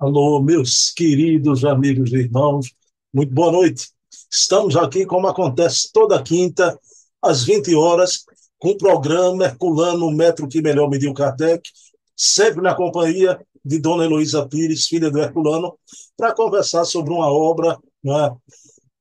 Alô, 0.00 0.40
meus 0.40 0.90
queridos 0.90 1.62
amigos 1.62 2.10
e 2.10 2.20
irmãos, 2.20 2.72
muito 3.12 3.34
boa 3.34 3.52
noite. 3.52 3.90
Estamos 4.32 4.74
aqui, 4.74 5.04
como 5.04 5.26
acontece 5.26 5.92
toda 5.92 6.22
quinta, 6.22 6.80
às 7.20 7.44
20 7.44 7.74
horas, 7.74 8.24
com 8.58 8.70
o 8.70 8.78
programa 8.78 9.44
Herculano, 9.44 10.10
Metro 10.10 10.48
que 10.48 10.62
Melhor 10.62 10.88
Mediu 10.88 11.12
Kardec, 11.12 11.68
sempre 12.16 12.62
na 12.62 12.74
companhia 12.74 13.38
de 13.62 13.78
Dona 13.78 14.06
Heloísa 14.06 14.48
Pires, 14.48 14.86
filha 14.86 15.10
do 15.10 15.18
Herculano, 15.18 15.78
para 16.16 16.34
conversar 16.34 16.86
sobre 16.86 17.12
uma 17.12 17.30
obra 17.30 17.78
né, 18.02 18.34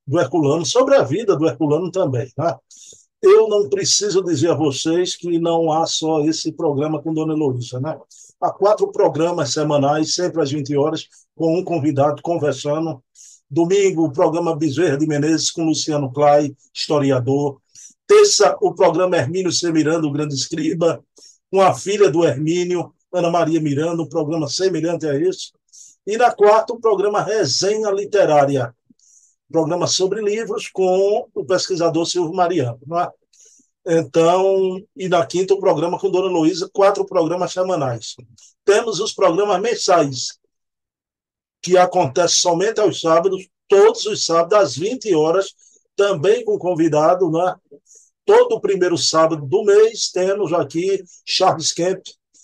do 0.06 0.20
Herculano, 0.20 0.66
sobre 0.66 0.96
a 0.96 1.04
vida 1.04 1.34
do 1.38 1.48
Herculano 1.48 1.90
também. 1.90 2.30
Né? 2.38 2.58
Eu 3.22 3.48
não 3.48 3.70
preciso 3.70 4.22
dizer 4.22 4.52
a 4.52 4.54
vocês 4.54 5.16
que 5.16 5.40
não 5.40 5.72
há 5.72 5.86
só 5.86 6.20
esse 6.26 6.52
programa 6.52 7.02
com 7.02 7.14
Dona 7.14 7.32
Heloísa, 7.32 7.80
né? 7.80 7.98
Há 8.42 8.52
quatro 8.52 8.90
programas 8.92 9.52
semanais, 9.52 10.16
sempre 10.16 10.42
às 10.42 10.52
20 10.52 10.76
horas, 10.78 11.08
com 11.36 11.58
um 11.58 11.64
convidado 11.64 12.22
conversando. 12.22 13.04
Domingo, 13.50 14.06
o 14.06 14.12
programa 14.12 14.56
Bezerra 14.56 14.98
de 14.98 15.06
Menezes 15.06 15.52
com 15.52 15.66
Luciano 15.66 16.12
Clay, 16.12 16.56
historiador. 16.74 17.60
Terça, 18.08 18.56
o 18.62 18.74
programa 18.74 19.18
Hermínio 19.18 19.52
C. 19.52 19.72
Miranda, 19.72 20.08
o 20.08 20.12
grande 20.12 20.36
escriba, 20.36 21.04
com 21.52 21.62
a 21.62 21.74
filha 21.74 22.10
do 22.10 22.24
Hermínio, 22.24 22.94
Ana 23.12 23.30
Maria 23.30 23.60
Miranda, 23.60 24.02
um 24.02 24.08
programa 24.08 24.48
semelhante 24.48 25.06
a 25.06 25.16
esse. 25.20 25.52
E 26.08 26.16
na 26.16 26.32
quarta, 26.32 26.74
o 26.74 26.80
programa 26.80 27.22
Resenha 27.22 27.92
Literária, 27.92 28.74
programa 29.52 29.86
sobre 29.86 30.22
livros 30.22 30.70
com 30.70 31.28
o 31.34 31.46
pesquisador 31.46 32.06
Silvio 32.06 32.34
Mariano. 32.34 32.80
É? 32.98 33.19
Então, 33.92 34.80
e 34.96 35.10
na 35.10 35.26
quinta, 35.26 35.56
o 35.56 35.60
programa 35.60 35.98
com 35.98 36.12
Dona 36.12 36.28
Luísa, 36.28 36.70
quatro 36.72 37.04
programas 37.04 37.52
semanais. 37.52 38.16
Temos 38.64 39.00
os 39.00 39.14
programas 39.14 39.60
mensais, 39.60 40.38
que 41.60 41.76
acontecem 41.76 42.38
somente 42.40 42.80
aos 42.80 43.02
sábados, 43.02 43.48
todos 43.68 44.06
os 44.06 44.24
sábados, 44.24 44.60
às 44.60 44.76
20 44.78 45.12
horas, 45.16 45.56
também 45.96 46.46
com 46.46 46.60
convidado, 46.60 47.32
né? 47.32 47.56
Todo 48.24 48.58
o 48.58 48.62
primeiro 48.62 48.96
sábado 48.96 49.44
do 49.44 49.64
mês, 49.64 50.12
temos 50.12 50.54
aqui 50.54 51.04
Charles 51.26 51.74
Kemp 51.74 52.04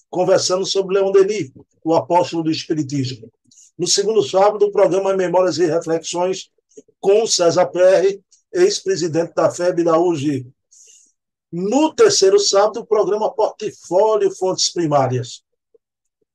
conversando 0.09 0.65
sobre 0.65 0.95
Leon 0.95 1.11
Denis, 1.11 1.51
o 1.83 1.93
apóstolo 1.93 2.41
do 2.41 2.49
Espiritismo. 2.49 3.31
No 3.77 3.85
segundo 3.85 4.23
sábado, 4.23 4.65
o 4.65 4.71
programa 4.71 5.15
Memórias 5.15 5.59
e 5.59 5.67
Reflexões 5.67 6.49
com 6.99 7.27
César 7.27 7.67
Perry, 7.67 8.19
ex-presidente 8.51 9.35
da 9.35 9.51
FEB 9.51 9.83
da 9.83 9.99
UGI, 9.99 10.47
no 11.55 11.93
terceiro 11.93 12.37
sábado, 12.37 12.81
o 12.81 12.85
programa 12.85 13.31
Portfólio 13.31 14.29
Fontes 14.29 14.69
Primárias, 14.73 15.41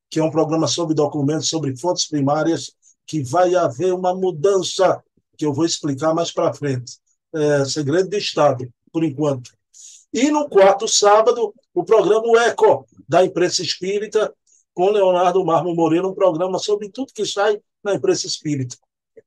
que 0.09 0.19
é 0.19 0.23
um 0.23 0.31
programa 0.31 0.67
sobre 0.67 0.95
documentos 0.95 1.47
sobre 1.47 1.77
fontes 1.77 2.07
primárias, 2.07 2.71
que 3.05 3.21
vai 3.21 3.53
haver 3.53 3.93
uma 3.93 4.15
mudança, 4.15 4.99
que 5.37 5.45
eu 5.45 5.53
vou 5.53 5.63
explicar 5.63 6.15
mais 6.15 6.31
para 6.31 6.51
frente. 6.55 6.97
É, 7.35 7.63
segredo 7.65 8.09
de 8.09 8.17
Estado, 8.17 8.67
por 8.91 9.03
enquanto. 9.03 9.51
E 10.11 10.31
no 10.31 10.49
quarto 10.49 10.87
sábado, 10.87 11.53
o 11.71 11.83
programa 11.83 12.43
Eco, 12.45 12.87
da 13.07 13.23
imprensa 13.23 13.61
espírita, 13.61 14.33
com 14.73 14.89
Leonardo 14.89 15.45
Marmo 15.45 15.75
Moreira, 15.75 16.07
um 16.07 16.15
programa 16.15 16.57
sobre 16.57 16.89
tudo 16.89 17.13
que 17.13 17.27
sai 17.27 17.61
na 17.83 17.93
imprensa 17.93 18.25
espírita. 18.25 18.75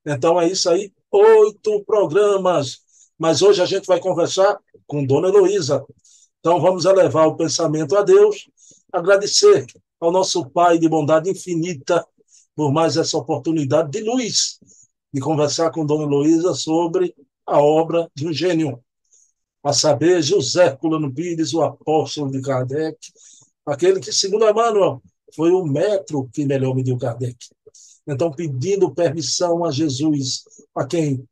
Então 0.05 0.41
é 0.41 0.48
isso 0.48 0.69
aí, 0.69 0.92
oito 1.12 1.84
programas. 1.84 2.81
Mas 3.17 3.42
hoje 3.42 3.62
a 3.62 3.67
gente 3.67 3.87
vai 3.87 4.00
conversar 4.00 4.59
com 4.86 5.04
Dona 5.04 5.28
Heloísa. 5.28 5.84
Então 6.40 6.60
vamos 6.60 6.84
elevar 6.84 7.27
o 7.27 7.36
pensamento 7.36 7.96
a 7.96 8.02
Deus, 8.02 8.48
agradecer 8.92 9.66
ao 10.00 10.12
nosso 10.12 10.48
Pai 10.50 10.78
de 10.78 10.88
bondade 10.88 11.30
infinita 11.30 12.06
por 12.54 12.72
mais 12.72 12.96
essa 12.96 13.16
oportunidade 13.16 13.91
de 13.91 14.00
luz 14.00 14.58
de 15.12 15.20
conversar 15.20 15.70
com 15.70 15.86
Dona 15.86 16.04
Heloísa 16.04 16.54
sobre 16.54 17.14
a 17.46 17.60
obra 17.60 18.10
de 18.14 18.26
um 18.26 18.32
gênio, 18.32 18.82
a 19.62 19.72
saber, 19.72 20.22
José 20.22 20.75
Culano 20.76 21.12
Pires, 21.12 21.54
o 21.54 21.62
apóstolo 21.62 22.30
de 22.30 22.41
Kardec, 22.42 22.98
aquele 23.64 24.00
que, 24.00 24.12
segundo 24.12 24.48
Emmanuel, 24.48 25.03
foi 25.34 25.50
o 25.50 25.64
metro 25.64 26.28
que 26.32 26.44
melhor 26.44 26.75
mediu 26.75 26.98
Kardec. 26.98 27.36
Então, 28.06 28.30
pedindo 28.30 28.94
permissão 28.94 29.64
a 29.64 29.70
Jesus, 29.70 30.44
a 30.75 30.86
quem 30.86 31.26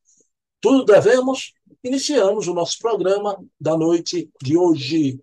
tudo 0.61 0.85
devemos, 0.85 1.53
iniciamos 1.83 2.47
o 2.47 2.55
nosso 2.55 2.79
programa 2.79 3.43
da 3.61 3.77
noite 3.77 4.31
de 4.43 4.57
hoje. 4.57 5.21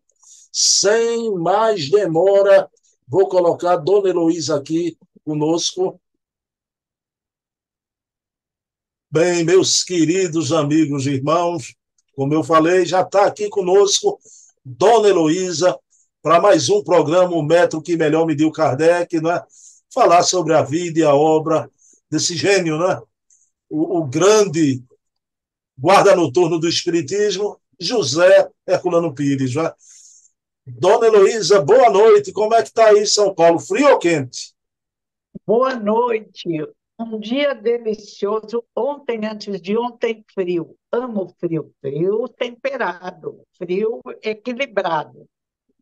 Sem 0.52 1.34
mais 1.36 1.90
demora, 1.90 2.70
vou 3.08 3.30
colocar 3.30 3.74
a 3.74 3.78
Dona 3.78 4.10
Heloísa 4.10 4.58
aqui 4.58 4.98
conosco. 5.24 6.00
Bem, 9.12 9.44
meus 9.44 9.84
queridos 9.84 10.52
amigos 10.52 11.08
e 11.08 11.12
irmãos, 11.12 11.76
como 12.14 12.34
eu 12.34 12.44
falei, 12.44 12.86
já 12.86 13.02
está 13.02 13.26
aqui 13.26 13.48
conosco 13.50 14.20
Dona 14.64 15.08
Heloísa 15.08 15.80
para 16.22 16.42
mais 16.42 16.68
um 16.70 16.84
programa, 16.84 17.36
o 17.36 17.42
Metro 17.42 17.82
que 17.82 17.96
Melhor 17.96 18.26
Mediu 18.26 18.52
Kardec, 18.52 19.22
né? 19.22 19.42
falar 19.92 20.24
sobre 20.24 20.54
a 20.54 20.62
vida 20.62 21.00
e 21.00 21.04
a 21.04 21.16
obra 21.16 21.72
desse 22.10 22.36
gênio, 22.36 22.78
né? 22.78 23.02
o, 23.70 24.00
o 24.00 24.06
grande 24.06 24.84
guarda 25.80 26.16
noturno 26.16 26.60
do 26.60 26.68
Espiritismo, 26.68 27.60
José 27.80 28.50
Herculano 28.68 29.16
Pires. 29.16 29.56
Né? 29.56 29.72
Dona 30.68 31.08
Heloísa, 31.08 31.62
boa 31.62 31.90
noite. 31.90 32.34
Como 32.34 32.54
é 32.54 32.62
que 32.62 32.68
está 32.68 32.88
aí 32.88 33.08
São 33.08 33.34
Paulo? 33.34 33.60
Frio 33.60 33.92
ou 33.92 33.98
quente? 33.98 34.54
Boa 35.48 35.76
noite. 35.76 36.68
Um 37.00 37.18
dia 37.18 37.56
delicioso. 37.56 38.64
Ontem, 38.76 39.26
antes 39.26 39.62
de 39.62 39.78
ontem, 39.78 40.24
frio. 40.34 40.76
Amo 40.92 41.34
frio. 41.40 41.74
Frio 41.80 42.28
temperado, 42.28 43.42
frio 43.58 44.02
equilibrado. 44.22 45.26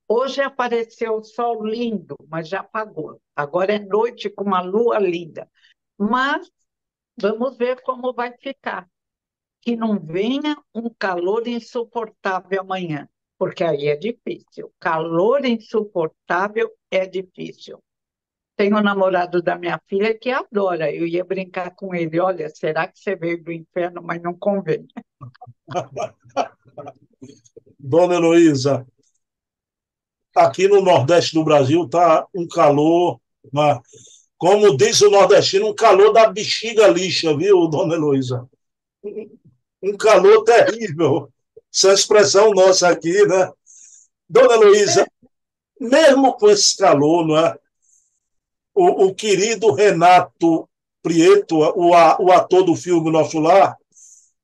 Hoje 0.08 0.41
apareceu 0.41 1.16
o 1.16 1.24
sol 1.24 1.66
lindo, 1.66 2.16
mas 2.29 2.47
já 2.47 2.59
apagou. 2.59 3.19
Agora 3.35 3.74
é 3.74 3.79
noite 3.79 4.29
com 4.29 4.44
uma 4.44 4.62
lua 4.62 5.00
linda. 5.00 5.50
Mas 5.97 6.50
vamos 7.19 7.58
ver 7.58 7.81
como 7.81 8.14
vai 8.14 8.31
ficar 8.38 8.88
que 9.67 9.75
não 9.75 10.00
venha 10.00 10.55
um 10.73 10.89
calor 10.89 11.45
insuportável 11.45 12.61
amanhã, 12.61 13.05
porque 13.38 13.66
aí 13.66 13.89
é 13.89 13.97
difícil. 13.97 14.72
Calor 14.79 15.44
insuportável 15.44 16.72
é 16.89 17.05
difícil. 17.05 17.83
Tem 18.55 18.73
um 18.73 18.81
namorado 18.81 19.41
da 19.41 19.57
minha 19.57 19.78
filha 19.85 20.17
que 20.17 20.29
adora. 20.29 20.89
Eu 20.89 21.05
ia 21.05 21.25
brincar 21.25 21.75
com 21.75 21.94
ele. 21.94 22.17
Olha, 22.17 22.47
será 22.47 22.88
que 22.88 22.97
você 22.97 23.13
veio 23.13 23.44
do 23.44 23.51
inferno, 23.51 24.01
mas 24.01 24.22
não 24.22 24.33
convém? 24.33 24.88
Dona 27.78 28.16
Heloísa, 28.16 28.88
aqui 30.34 30.69
no 30.69 30.81
Nordeste 30.81 31.34
do 31.34 31.44
Brasil 31.44 31.84
está 31.84 32.25
um 32.34 32.47
calor, 32.47 33.19
uma, 33.51 33.81
como 34.38 34.78
diz 34.78 35.01
o 35.01 35.09
nordestino, 35.09 35.67
um 35.67 35.75
calor 35.75 36.13
da 36.13 36.31
bexiga 36.31 36.88
lixa, 36.88 37.35
viu, 37.35 37.67
Dona 37.67 37.95
Heloísa? 37.95 38.49
Um 39.81 39.95
calor 39.95 40.43
terrível. 40.43 41.31
Essa 41.73 41.93
expressão 41.93 42.51
nossa 42.51 42.89
aqui, 42.89 43.25
né? 43.25 43.51
Dona 44.29 44.55
Luísa, 44.55 45.07
mesmo 45.79 46.33
com 46.33 46.49
esse 46.49 46.77
calor, 46.77 47.25
não 47.25 47.38
é? 47.38 47.57
O, 48.73 49.05
o 49.05 49.16
querido 49.16 49.71
Renato 49.71 50.67
Prieto, 51.01 51.57
o, 51.57 51.91
o 51.91 52.31
ator 52.31 52.63
do 52.63 52.75
filme 52.75 53.11
Nosso 53.11 53.39
Lar, 53.39 53.77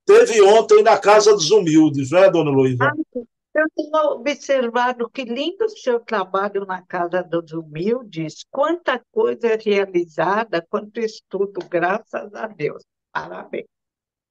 teve 0.05 0.41
ontem 0.41 0.81
na 0.81 0.97
Casa 0.97 1.33
dos 1.33 1.51
Humildes, 1.51 2.11
não 2.11 2.19
é, 2.19 2.31
Dona 2.31 2.51
Luísa? 2.51 2.85
Ah, 2.85 3.19
eu 3.55 3.65
tenho 3.75 4.13
observado 4.13 5.09
que 5.09 5.23
lindo 5.23 5.65
o 5.65 5.69
seu 5.69 5.99
trabalho 5.99 6.65
na 6.65 6.81
Casa 6.81 7.21
dos 7.21 7.51
Humildes, 7.51 8.45
quanta 8.49 8.99
coisa 9.11 9.55
realizada, 9.55 10.65
quanto 10.67 10.99
estudo, 10.99 11.59
graças 11.69 12.33
a 12.33 12.47
Deus. 12.47 12.83
Parabéns. 13.11 13.67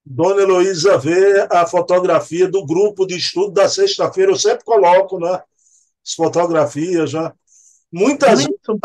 Dona 0.05 0.41
Heloísa 0.41 0.97
vê 0.97 1.47
a 1.49 1.65
fotografia 1.65 2.47
do 2.47 2.65
grupo 2.65 3.05
de 3.05 3.15
estudo 3.15 3.51
da 3.51 3.69
sexta-feira. 3.69 4.31
Eu 4.31 4.37
sempre 4.37 4.65
coloco, 4.65 5.19
né? 5.19 5.41
As 6.05 6.13
fotografias. 6.13 7.13
Né? 7.13 7.31
Muitas 7.91 8.45
Muito. 8.45 8.79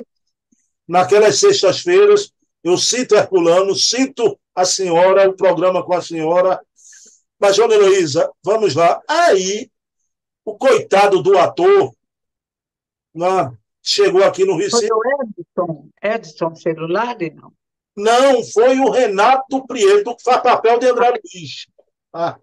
naquelas 0.86 1.40
sextas-feiras, 1.40 2.32
eu 2.62 2.78
cito 2.78 3.16
Herculano, 3.16 3.74
cito 3.74 4.38
a 4.54 4.64
senhora, 4.64 5.28
o 5.28 5.36
programa 5.36 5.84
com 5.84 5.94
a 5.94 6.02
senhora. 6.02 6.60
Mas, 7.38 7.56
Dona 7.56 7.74
Heloísa, 7.74 8.30
vamos 8.44 8.74
lá. 8.74 9.00
Aí, 9.08 9.70
o 10.44 10.56
coitado 10.56 11.22
do 11.22 11.36
ator 11.36 11.92
né, 13.14 13.52
chegou 13.82 14.22
aqui 14.24 14.44
no 14.44 14.56
Recife. 14.56 14.86
Foi 14.86 14.96
o 14.96 15.22
Edson, 15.22 15.88
Edson 16.02 16.54
Celular, 16.54 17.16
não? 17.34 17.52
Não, 17.98 18.44
foi 18.44 18.78
o 18.78 18.90
Renato 18.90 19.66
Prieto 19.66 20.14
que 20.16 20.22
faz 20.22 20.40
papel 20.40 20.78
de 20.78 20.86
André 20.86 21.10
Luiz. 21.10 21.66
Ah. 22.12 22.38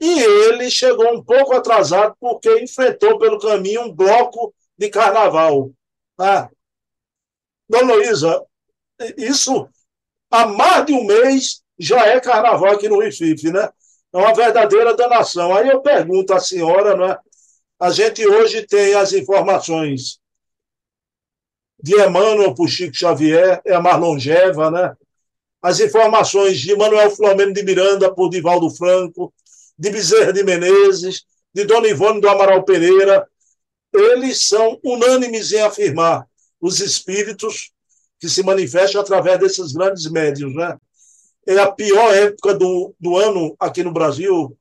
E 0.00 0.20
ele 0.20 0.68
chegou 0.70 1.14
um 1.14 1.22
pouco 1.22 1.54
atrasado 1.54 2.16
porque 2.18 2.60
enfrentou 2.60 3.16
pelo 3.18 3.38
caminho 3.38 3.82
um 3.82 3.94
bloco 3.94 4.52
de 4.76 4.88
carnaval. 4.90 5.70
Ah. 6.18 6.48
Dona 7.68 7.94
Luísa, 7.94 8.42
Isso, 9.16 9.68
há 10.30 10.46
mais 10.46 10.84
de 10.86 10.92
um 10.92 11.04
mês, 11.04 11.62
já 11.78 12.04
é 12.06 12.20
carnaval 12.20 12.72
aqui 12.72 12.88
no 12.88 12.98
Recife, 12.98 13.52
né? 13.52 13.70
É 14.12 14.16
uma 14.16 14.34
verdadeira 14.34 14.96
danação. 14.96 15.54
Aí 15.54 15.68
eu 15.68 15.80
pergunto 15.80 16.32
à 16.34 16.40
senhora, 16.40 16.96
né? 16.96 17.16
A 17.78 17.90
gente 17.90 18.26
hoje 18.26 18.66
tem 18.66 18.94
as 18.94 19.12
informações 19.12 20.18
de 21.80 21.94
Emmanuel 21.94 22.54
por 22.54 22.68
Chico 22.68 22.96
Xavier, 22.96 23.60
é 23.64 23.74
a 23.74 23.80
mais 23.80 23.98
longeva, 23.98 24.70
né? 24.70 24.94
As 25.62 25.80
informações 25.80 26.58
de 26.58 26.74
Manuel 26.76 27.10
Flamengo 27.10 27.52
de 27.52 27.62
Miranda 27.62 28.12
por 28.12 28.30
Divaldo 28.30 28.70
Franco, 28.70 29.32
de 29.78 29.90
Bezerra 29.90 30.32
de 30.32 30.42
Menezes, 30.42 31.24
de 31.52 31.64
Dona 31.64 31.88
Ivone 31.88 32.20
do 32.20 32.28
Amaral 32.28 32.64
Pereira, 32.64 33.26
eles 33.92 34.46
são 34.46 34.78
unânimes 34.84 35.52
em 35.52 35.60
afirmar 35.60 36.26
os 36.60 36.80
espíritos 36.80 37.72
que 38.20 38.28
se 38.28 38.42
manifestam 38.42 39.00
através 39.00 39.38
desses 39.38 39.72
grandes 39.72 40.10
médios, 40.10 40.54
né? 40.54 40.76
É 41.46 41.58
a 41.58 41.70
pior 41.70 42.14
época 42.14 42.54
do, 42.54 42.94
do 43.00 43.16
ano 43.16 43.56
aqui 43.58 43.82
no 43.82 43.92
Brasil, 43.92 44.56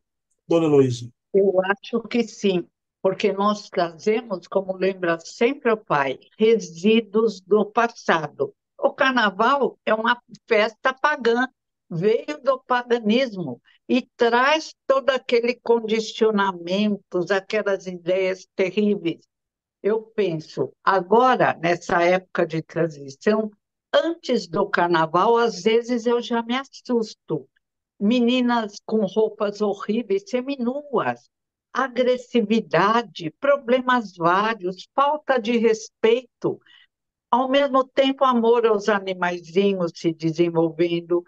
dona 0.48 0.68
Luísa? 0.68 1.10
Eu 1.34 1.54
acho 1.66 2.02
que 2.08 2.24
sim, 2.24 2.66
porque 3.07 3.31
nós 3.31 3.69
trazemos, 3.69 4.50
como 4.50 4.75
lembra 4.75 5.18
sempre 5.18 5.71
o 5.71 5.77
pai, 5.77 6.19
resíduos 6.38 7.39
do 7.39 7.65
passado. 7.65 8.54
O 8.77 8.92
carnaval 8.92 9.80
é 9.86 9.94
uma 9.94 10.21
festa 10.45 10.94
pagã, 10.94 11.48
veio 11.89 12.38
do 12.44 12.59
paganismo 12.59 13.62
e 13.88 14.01
traz 14.18 14.75
todo 14.86 15.09
aquele 15.12 15.56
condicionamentos, 15.56 17.31
aquelas 17.31 17.88
ideias 17.88 18.45
terríveis. 18.54 19.25
Eu 19.81 20.01
penso, 20.01 20.74
agora, 20.83 21.57
nessa 21.62 22.04
época 22.04 22.45
de 22.45 22.62
transição, 22.62 23.50
antes 23.94 24.50
do 24.50 24.69
carnaval, 24.69 25.38
às 25.38 25.63
vezes 25.63 26.06
eu 26.06 26.21
já 26.21 26.44
me 26.44 26.57
assusto. 26.57 27.48
Meninas 27.98 28.81
com 28.86 29.06
roupas 29.06 29.62
horríveis, 29.62 30.25
seminuas, 30.27 31.30
agressividade, 31.84 33.30
problemas 33.40 34.16
vários, 34.18 34.88
falta 34.96 35.40
de 35.40 35.58
respeito, 35.58 36.60
ao 37.30 37.48
mesmo 37.48 37.84
tempo 37.84 38.26
amor 38.26 38.66
aos 38.66 38.90
animaizinhos 38.90 39.92
se 39.96 40.12
desenvolvendo, 40.12 41.24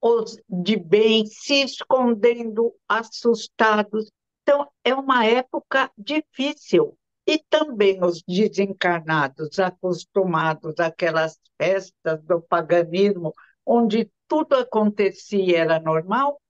os 0.00 0.38
de 0.48 0.76
bem 0.78 1.26
se 1.26 1.62
escondendo, 1.62 2.74
assustados. 2.88 4.10
Então, 4.42 4.66
é 4.82 4.94
uma 4.94 5.26
época 5.26 5.90
difícil. 5.98 6.96
E 7.26 7.42
também 7.50 8.02
os 8.04 8.22
desencarnados, 8.22 9.58
acostumados 9.58 10.78
àquelas 10.78 11.38
festas 11.60 12.22
do 12.22 12.40
paganismo, 12.40 13.34
onde 13.66 14.08
tudo 14.28 14.54
acontecia 14.54 15.58
era 15.58 15.80
normal, 15.80 16.40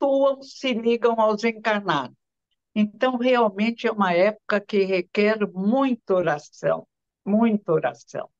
atuam, 0.00 0.42
se 0.42 0.72
ligam 0.72 1.20
aos 1.20 1.44
encarnados. 1.44 2.16
Então, 2.74 3.16
realmente 3.16 3.86
é 3.86 3.92
uma 3.92 4.12
época 4.12 4.60
que 4.60 4.84
requer 4.84 5.38
muita 5.52 6.14
oração, 6.14 6.86
muita 7.24 7.72
oração. 7.72 8.30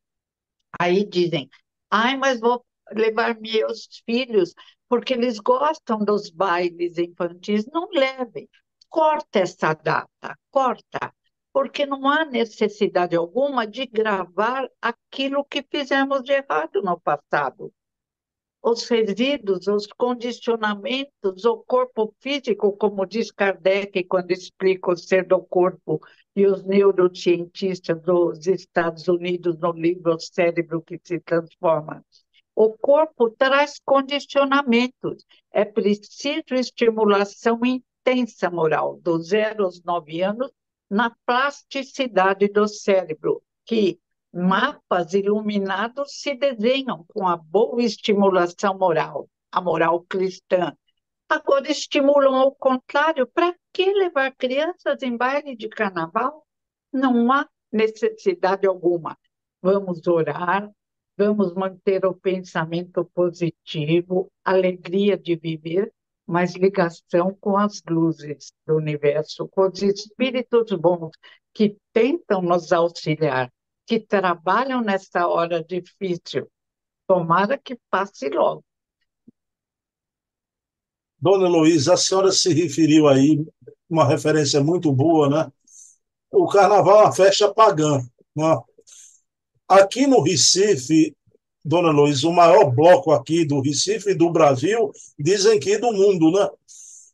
Aí 0.78 1.04
dizem, 1.04 1.50
ai, 1.90 2.16
mas 2.16 2.40
vou 2.40 2.64
levar 2.92 3.38
meus 3.38 3.88
filhos, 4.06 4.54
porque 4.88 5.14
eles 5.14 5.38
gostam 5.38 5.98
dos 5.98 6.30
bailes 6.30 6.96
infantis. 6.96 7.66
Não 7.66 7.88
levem, 7.90 8.48
corta 8.88 9.40
essa 9.40 9.74
data, 9.74 10.38
corta, 10.50 11.12
porque 11.52 11.84
não 11.84 12.08
há 12.08 12.24
necessidade 12.24 13.16
alguma 13.16 13.66
de 13.66 13.84
gravar 13.86 14.68
aquilo 14.80 15.44
que 15.44 15.64
fizemos 15.68 16.22
de 16.22 16.32
errado 16.32 16.80
no 16.82 17.00
passado 17.00 17.72
os 18.62 18.86
resíduos, 18.88 19.66
os 19.66 19.86
condicionamentos, 19.86 21.44
o 21.44 21.58
corpo 21.58 22.14
físico, 22.20 22.76
como 22.76 23.06
diz 23.06 23.30
Kardec 23.30 24.04
quando 24.04 24.30
explica 24.32 24.92
o 24.92 24.96
ser 24.96 25.26
do 25.26 25.40
corpo, 25.40 26.00
e 26.36 26.46
os 26.46 26.64
neurocientistas 26.64 28.00
dos 28.02 28.46
Estados 28.46 29.08
Unidos 29.08 29.58
no 29.58 29.72
livro 29.72 30.14
O 30.14 30.20
Cérebro 30.20 30.82
que 30.82 31.00
se 31.02 31.18
Transforma. 31.20 32.04
O 32.54 32.72
corpo 32.76 33.30
traz 33.30 33.80
condicionamentos. 33.84 35.24
É 35.50 35.64
preciso 35.64 36.54
estimulação 36.54 37.60
intensa 37.64 38.50
moral, 38.50 39.00
do 39.02 39.18
zero 39.22 39.64
aos 39.64 39.82
nove 39.82 40.20
anos, 40.20 40.50
na 40.88 41.14
plasticidade 41.24 42.48
do 42.48 42.66
cérebro, 42.68 43.42
que 43.64 43.98
mapas 44.32 45.12
iluminados 45.12 46.20
se 46.20 46.34
desenham 46.34 47.04
com 47.08 47.26
a 47.26 47.36
boa 47.36 47.82
estimulação 47.82 48.78
moral, 48.78 49.28
a 49.50 49.60
moral 49.60 50.04
cristã. 50.08 50.74
Agora 51.28 51.70
estimulam 51.70 52.34
ao 52.34 52.54
contrário. 52.54 53.26
Para 53.26 53.54
que 53.72 53.92
levar 53.92 54.34
crianças 54.36 55.02
em 55.02 55.16
baile 55.16 55.56
de 55.56 55.68
carnaval? 55.68 56.44
Não 56.92 57.30
há 57.32 57.48
necessidade 57.72 58.66
alguma. 58.66 59.16
Vamos 59.62 60.06
orar, 60.06 60.70
vamos 61.16 61.54
manter 61.54 62.04
o 62.04 62.14
pensamento 62.14 63.04
positivo, 63.14 64.30
alegria 64.44 65.16
de 65.16 65.36
viver, 65.36 65.92
mas 66.26 66.54
ligação 66.54 67.36
com 67.40 67.56
as 67.56 67.82
luzes 67.88 68.52
do 68.66 68.76
universo, 68.76 69.48
com 69.48 69.68
os 69.68 69.82
espíritos 69.82 70.72
bons 70.72 71.10
que 71.52 71.76
tentam 71.92 72.40
nos 72.40 72.72
auxiliar 72.72 73.50
que 73.90 73.98
trabalham 73.98 74.80
nessa 74.80 75.26
hora 75.26 75.64
difícil. 75.64 76.48
Tomara 77.08 77.58
que 77.58 77.76
passe 77.90 78.28
logo. 78.28 78.62
Dona 81.18 81.48
Luísa, 81.48 81.94
a 81.94 81.96
senhora 81.96 82.30
se 82.30 82.54
referiu 82.54 83.08
aí, 83.08 83.44
uma 83.88 84.06
referência 84.06 84.62
muito 84.62 84.92
boa, 84.92 85.28
né? 85.28 85.52
O 86.30 86.46
carnaval 86.46 87.00
é 87.00 87.04
uma 87.06 87.12
festa 87.12 87.52
pagã. 87.52 88.00
Né? 88.36 88.60
Aqui 89.68 90.06
no 90.06 90.22
Recife, 90.22 91.12
Dona 91.64 91.90
Luísa, 91.90 92.28
o 92.28 92.32
maior 92.32 92.70
bloco 92.70 93.10
aqui 93.10 93.44
do 93.44 93.60
Recife 93.60 94.10
e 94.10 94.14
do 94.14 94.30
Brasil, 94.30 94.92
dizem 95.18 95.58
que 95.58 95.78
do 95.78 95.92
mundo, 95.92 96.30
né? 96.30 96.48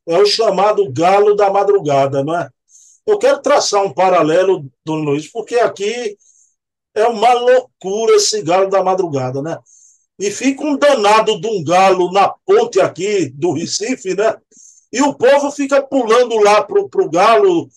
É 0.08 0.18
o 0.18 0.26
chamado 0.26 0.92
Galo 0.92 1.34
da 1.34 1.50
Madrugada, 1.50 2.22
né? 2.22 2.50
Eu 3.06 3.18
quero 3.18 3.40
traçar 3.40 3.82
um 3.82 3.94
paralelo, 3.94 4.70
Dona 4.84 5.04
Luísa, 5.04 5.30
porque 5.32 5.54
aqui 5.54 6.18
é 6.96 7.06
uma 7.06 7.32
loucura 7.34 8.16
esse 8.16 8.42
galo 8.42 8.70
da 8.70 8.82
madrugada, 8.82 9.42
né? 9.42 9.58
E 10.18 10.30
fica 10.30 10.64
um 10.64 10.78
danado 10.78 11.38
de 11.38 11.46
um 11.46 11.62
galo 11.62 12.10
na 12.10 12.30
ponte 12.30 12.80
aqui 12.80 13.28
do 13.28 13.52
Recife, 13.52 14.14
né? 14.14 14.34
E 14.90 15.02
o 15.02 15.14
povo 15.14 15.50
fica 15.50 15.82
pulando 15.82 16.38
lá 16.38 16.64
pro, 16.64 16.88
pro 16.88 17.10
galo. 17.10 17.68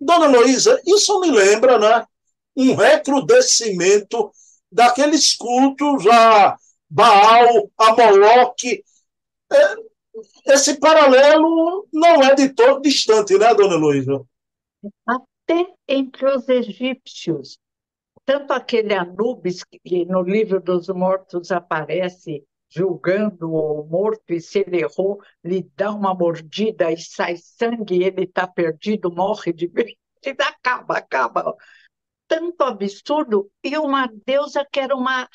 Dona 0.00 0.26
Luísa, 0.26 0.82
isso 0.84 1.20
me 1.20 1.30
lembra, 1.30 1.78
né? 1.78 2.04
Um 2.56 2.74
recrudescimento 2.74 4.32
daqueles 4.70 5.36
cultos 5.36 6.04
a 6.08 6.56
Baal, 6.90 7.70
a 7.78 7.94
Moloque. 7.94 8.82
É, 9.52 10.54
esse 10.54 10.80
paralelo 10.80 11.86
não 11.92 12.20
é 12.20 12.34
de 12.34 12.48
todo 12.48 12.82
distante, 12.82 13.38
né, 13.38 13.54
Dona 13.54 13.76
Luísa? 13.76 14.24
Até 15.06 15.72
entre 15.86 16.26
os 16.34 16.48
egípcios 16.48 17.58
tanto 18.26 18.52
aquele 18.52 18.92
Anubis, 18.92 19.62
que 19.64 20.04
no 20.04 20.20
livro 20.22 20.60
dos 20.60 20.88
mortos 20.88 21.52
aparece 21.52 22.44
julgando 22.68 23.52
o 23.52 23.84
morto, 23.84 24.32
e 24.32 24.40
se 24.40 24.58
ele 24.58 24.82
errou, 24.82 25.22
lhe 25.44 25.62
dá 25.76 25.92
uma 25.92 26.12
mordida 26.12 26.90
e 26.90 26.98
sai 26.98 27.36
sangue, 27.36 28.02
ele 28.02 28.24
está 28.24 28.46
perdido, 28.46 29.12
morre 29.12 29.52
de 29.52 29.68
vez, 29.68 29.94
acaba, 30.40 30.98
acaba. 30.98 31.54
Tanto 32.26 32.62
absurdo, 32.64 33.48
e 33.62 33.78
uma 33.78 34.08
deusa 34.26 34.66
que 34.70 34.80
era 34.80 34.96
uma 34.96 35.28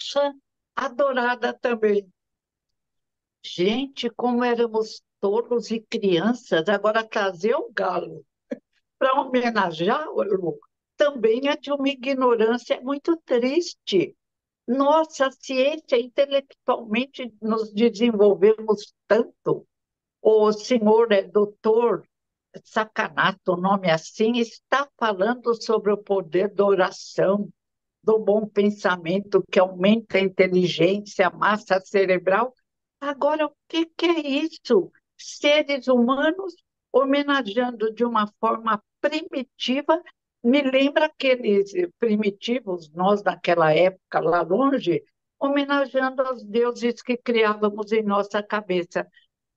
adorada 0.76 1.54
também. 1.54 2.06
Gente, 3.44 4.10
como 4.10 4.44
éramos 4.44 5.02
tolos 5.22 5.72
e 5.72 5.80
crianças, 5.80 6.68
agora 6.68 7.08
trazer 7.08 7.56
o 7.56 7.72
galo 7.74 8.26
para 9.00 9.22
homenageá-lo 9.22 10.60
também 11.02 11.50
é 11.50 11.58
de 11.58 11.72
uma 11.72 11.90
ignorância 11.90 12.80
muito 12.80 13.18
triste. 13.26 14.16
Nossa, 14.68 15.26
a 15.26 15.32
ciência, 15.32 16.00
intelectualmente, 16.00 17.34
nos 17.42 17.74
desenvolvemos 17.74 18.94
tanto. 19.08 19.68
O 20.22 20.52
senhor 20.52 21.12
é 21.12 21.24
doutor 21.24 22.08
Sacanato, 22.64 23.58
nome 23.58 23.90
assim, 23.90 24.38
está 24.38 24.88
falando 24.96 25.60
sobre 25.60 25.92
o 25.92 25.98
poder 25.98 26.54
da 26.54 26.66
oração, 26.66 27.50
do 28.04 28.20
bom 28.20 28.48
pensamento 28.48 29.44
que 29.52 29.60
aumenta 29.60 30.20
a 30.20 30.22
inteligência, 30.22 31.26
a 31.26 31.36
massa 31.36 31.80
cerebral. 31.80 32.54
Agora, 33.00 33.48
o 33.48 33.52
que, 33.68 33.88
que 33.88 34.06
é 34.06 34.20
isso? 34.20 34.92
Seres 35.18 35.88
humanos 35.88 36.54
homenageando 36.94 37.92
de 37.92 38.06
uma 38.06 38.28
forma 38.40 38.80
primitiva 39.00 40.00
me 40.44 40.62
lembra 40.62 41.06
aqueles 41.06 41.72
primitivos, 42.00 42.90
nós 42.92 43.24
naquela 43.24 43.74
época 43.74 44.20
lá 44.20 44.42
longe, 44.42 45.04
homenageando 45.40 46.24
os 46.24 46.44
deuses 46.44 47.02
que 47.02 47.18
criávamos 47.18 47.92
em 47.92 48.04
nossa 48.04 48.42
cabeça. 48.42 49.08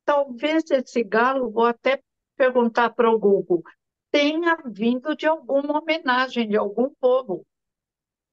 Talvez 0.05 0.71
esse 0.71 1.03
galo, 1.03 1.51
vou 1.51 1.67
até 1.67 2.03
perguntar 2.37 2.91
para 2.91 3.11
o 3.11 3.19
Google, 3.19 3.63
tenha 4.11 4.57
vindo 4.67 5.17
de 5.17 5.27
alguma 5.27 5.81
homenagem 5.81 6.49
de 6.49 6.57
algum 6.57 6.91
povo. 7.01 7.47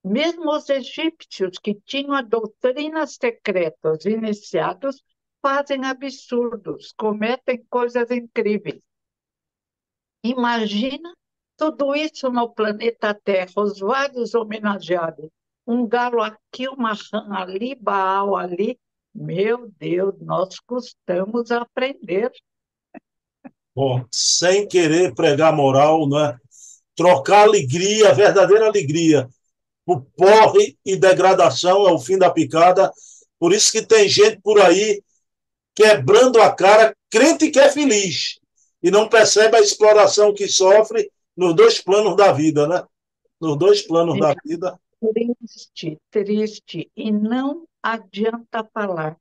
Mesmo 0.03 0.51
os 0.51 0.67
egípcios, 0.69 1.57
que 1.59 1.75
tinham 1.75 2.21
doutrinas 2.23 3.15
secretas 3.15 4.05
iniciados, 4.05 5.01
fazem 5.41 5.85
absurdos, 5.85 6.93
cometem 6.97 7.63
coisas 7.69 8.09
incríveis. 8.11 8.81
Imagina 10.23 11.13
tudo 11.61 11.95
isso 11.95 12.31
no 12.31 12.49
planeta 12.49 13.13
Terra, 13.13 13.51
os 13.57 13.77
vários 13.77 14.33
homenageados. 14.33 15.29
Um 15.67 15.87
galo 15.87 16.23
aqui, 16.23 16.67
uma 16.67 16.93
rã 16.93 17.23
ali, 17.35 17.75
Baal 17.75 18.35
ali. 18.35 18.79
Meu 19.13 19.71
Deus, 19.77 20.15
nós 20.21 20.59
custamos 20.59 21.51
aprender. 21.51 22.31
Bom, 23.75 24.03
sem 24.11 24.67
querer 24.67 25.13
pregar 25.13 25.55
moral, 25.55 26.09
né? 26.09 26.35
trocar 26.95 27.43
alegria, 27.43 28.11
verdadeira 28.11 28.65
alegria, 28.65 29.29
por 29.85 30.01
porre 30.17 30.75
e 30.83 30.95
degradação 30.95 31.87
é 31.87 31.91
o 31.91 31.99
fim 31.99 32.17
da 32.17 32.31
picada. 32.31 32.91
Por 33.37 33.53
isso 33.53 33.71
que 33.71 33.83
tem 33.83 34.09
gente 34.09 34.41
por 34.41 34.59
aí 34.59 35.03
quebrando 35.75 36.41
a 36.41 36.51
cara, 36.51 36.95
crente 37.07 37.51
que 37.51 37.59
é 37.59 37.69
feliz, 37.69 38.39
e 38.81 38.89
não 38.89 39.07
percebe 39.07 39.57
a 39.57 39.61
exploração 39.61 40.33
que 40.33 40.47
sofre 40.47 41.07
nos 41.35 41.55
dois 41.55 41.81
planos 41.81 42.15
da 42.15 42.31
vida, 42.31 42.67
né? 42.67 42.83
Nos 43.39 43.57
dois 43.57 43.81
planos 43.81 44.19
da 44.19 44.35
vida. 44.45 44.79
Triste, 44.99 45.97
triste. 46.11 46.91
E 46.95 47.11
não 47.11 47.65
adianta 47.81 48.67
falar. 48.73 49.17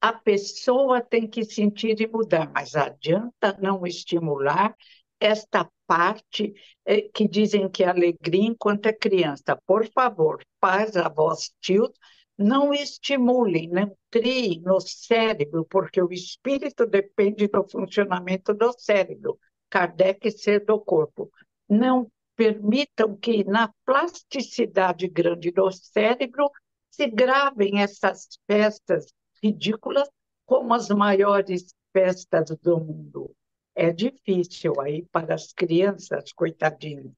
A 0.00 0.12
pessoa 0.12 1.00
tem 1.00 1.28
que 1.28 1.44
sentir 1.44 2.00
e 2.00 2.08
mudar, 2.08 2.50
mas 2.52 2.74
adianta 2.74 3.56
não 3.60 3.86
estimular 3.86 4.74
esta 5.20 5.70
parte 5.86 6.52
eh, 6.84 7.02
que 7.14 7.28
dizem 7.28 7.68
que 7.68 7.84
é 7.84 7.88
alegria 7.88 8.48
enquanto 8.48 8.86
é 8.86 8.92
criança. 8.92 9.56
Por 9.64 9.86
favor, 9.92 10.44
pais, 10.58 10.96
avós, 10.96 11.52
tios, 11.60 11.92
não 12.36 12.74
estimulem, 12.74 13.68
não 13.68 13.96
criem 14.10 14.60
no 14.64 14.80
cérebro, 14.80 15.64
porque 15.70 16.02
o 16.02 16.12
espírito 16.12 16.86
depende 16.86 17.46
do 17.46 17.64
funcionamento 17.68 18.52
do 18.52 18.72
cérebro. 18.76 19.38
Kardec 19.72 20.30
ser 20.30 20.66
do 20.66 20.78
corpo. 20.78 21.32
Não 21.66 22.06
permitam 22.36 23.16
que 23.16 23.42
na 23.42 23.72
plasticidade 23.86 25.08
grande 25.08 25.50
do 25.50 25.70
cérebro 25.70 26.50
se 26.90 27.06
gravem 27.06 27.80
essas 27.80 28.28
festas 28.46 29.06
ridículas 29.42 30.06
como 30.44 30.74
as 30.74 30.90
maiores 30.90 31.74
festas 31.90 32.54
do 32.60 32.78
mundo. 32.78 33.34
É 33.74 33.90
difícil 33.90 34.78
aí 34.78 35.06
para 35.10 35.34
as 35.34 35.54
crianças, 35.54 36.30
coitadinhos. 36.34 37.14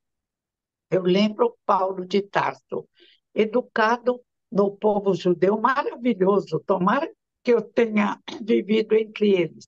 Eu 0.88 1.02
lembro 1.02 1.58
Paulo 1.66 2.06
de 2.06 2.23
Tarso, 2.23 2.88
educado 3.34 4.20
no 4.49 4.76
povo 4.76 5.12
judeu, 5.12 5.61
maravilhoso, 5.61 6.62
tomara 6.64 7.11
que 7.42 7.52
eu 7.52 7.61
tenha 7.61 8.20
vivido 8.40 8.94
entre 8.94 9.32
eles. 9.32 9.66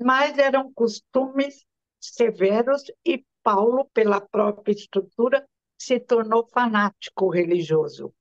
Mas 0.00 0.38
eram 0.38 0.72
costumes 0.72 1.66
severos 2.10 2.90
e 3.04 3.24
Paulo, 3.42 3.88
pela 3.92 4.20
própria 4.20 4.72
estrutura, 4.72 5.46
se 5.78 6.00
tornou 6.00 6.46
fanático 6.48 7.28
religioso. 7.28 8.12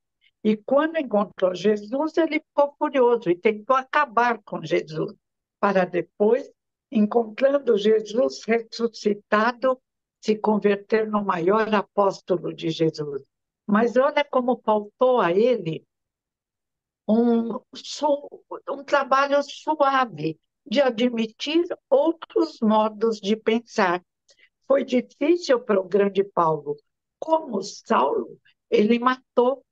E 0.44 0.56
quando 0.56 0.98
encontrou 0.98 1.56
Jesus, 1.56 2.18
ele 2.18 2.39
ficou 2.39 2.75
furioso 2.77 3.30
e 3.30 3.36
tentou 3.36 3.75
acabar 3.75 4.39
com 4.44 4.63
Jesus, 4.63 5.15
para 5.60 5.86
depois, 5.86 6.48
encontrando 6.92 7.77
Jesus 7.77 8.44
ressuscitado, 8.46 9.82
se 10.22 10.36
converter 10.36 11.08
no 11.08 11.24
maior 11.24 11.74
apóstolo 11.74 12.54
de 12.54 12.70
Jesus. 12.70 13.24
Mas 13.65 13.98
olha 13.98 14.24
como 14.24 14.62
faltou 14.63 15.20
a 15.20 15.32
ele 15.32 15.84
um, 17.08 17.60
um 18.70 18.84
trabalho 18.84 19.42
suave 19.44 20.39
de 20.66 20.82
admitir 20.82 21.64
outros 21.90 22.60
modos 22.62 23.20
de 23.20 23.36
pensar. 23.36 24.04
Foi 24.68 24.84
difícil 24.84 25.60
para 25.60 25.80
o 25.80 25.88
grande 25.88 26.24
Paulo. 26.24 26.76
Como 27.20 27.62
Saulo, 27.62 28.40
ele 28.70 29.00
matou 29.00 29.64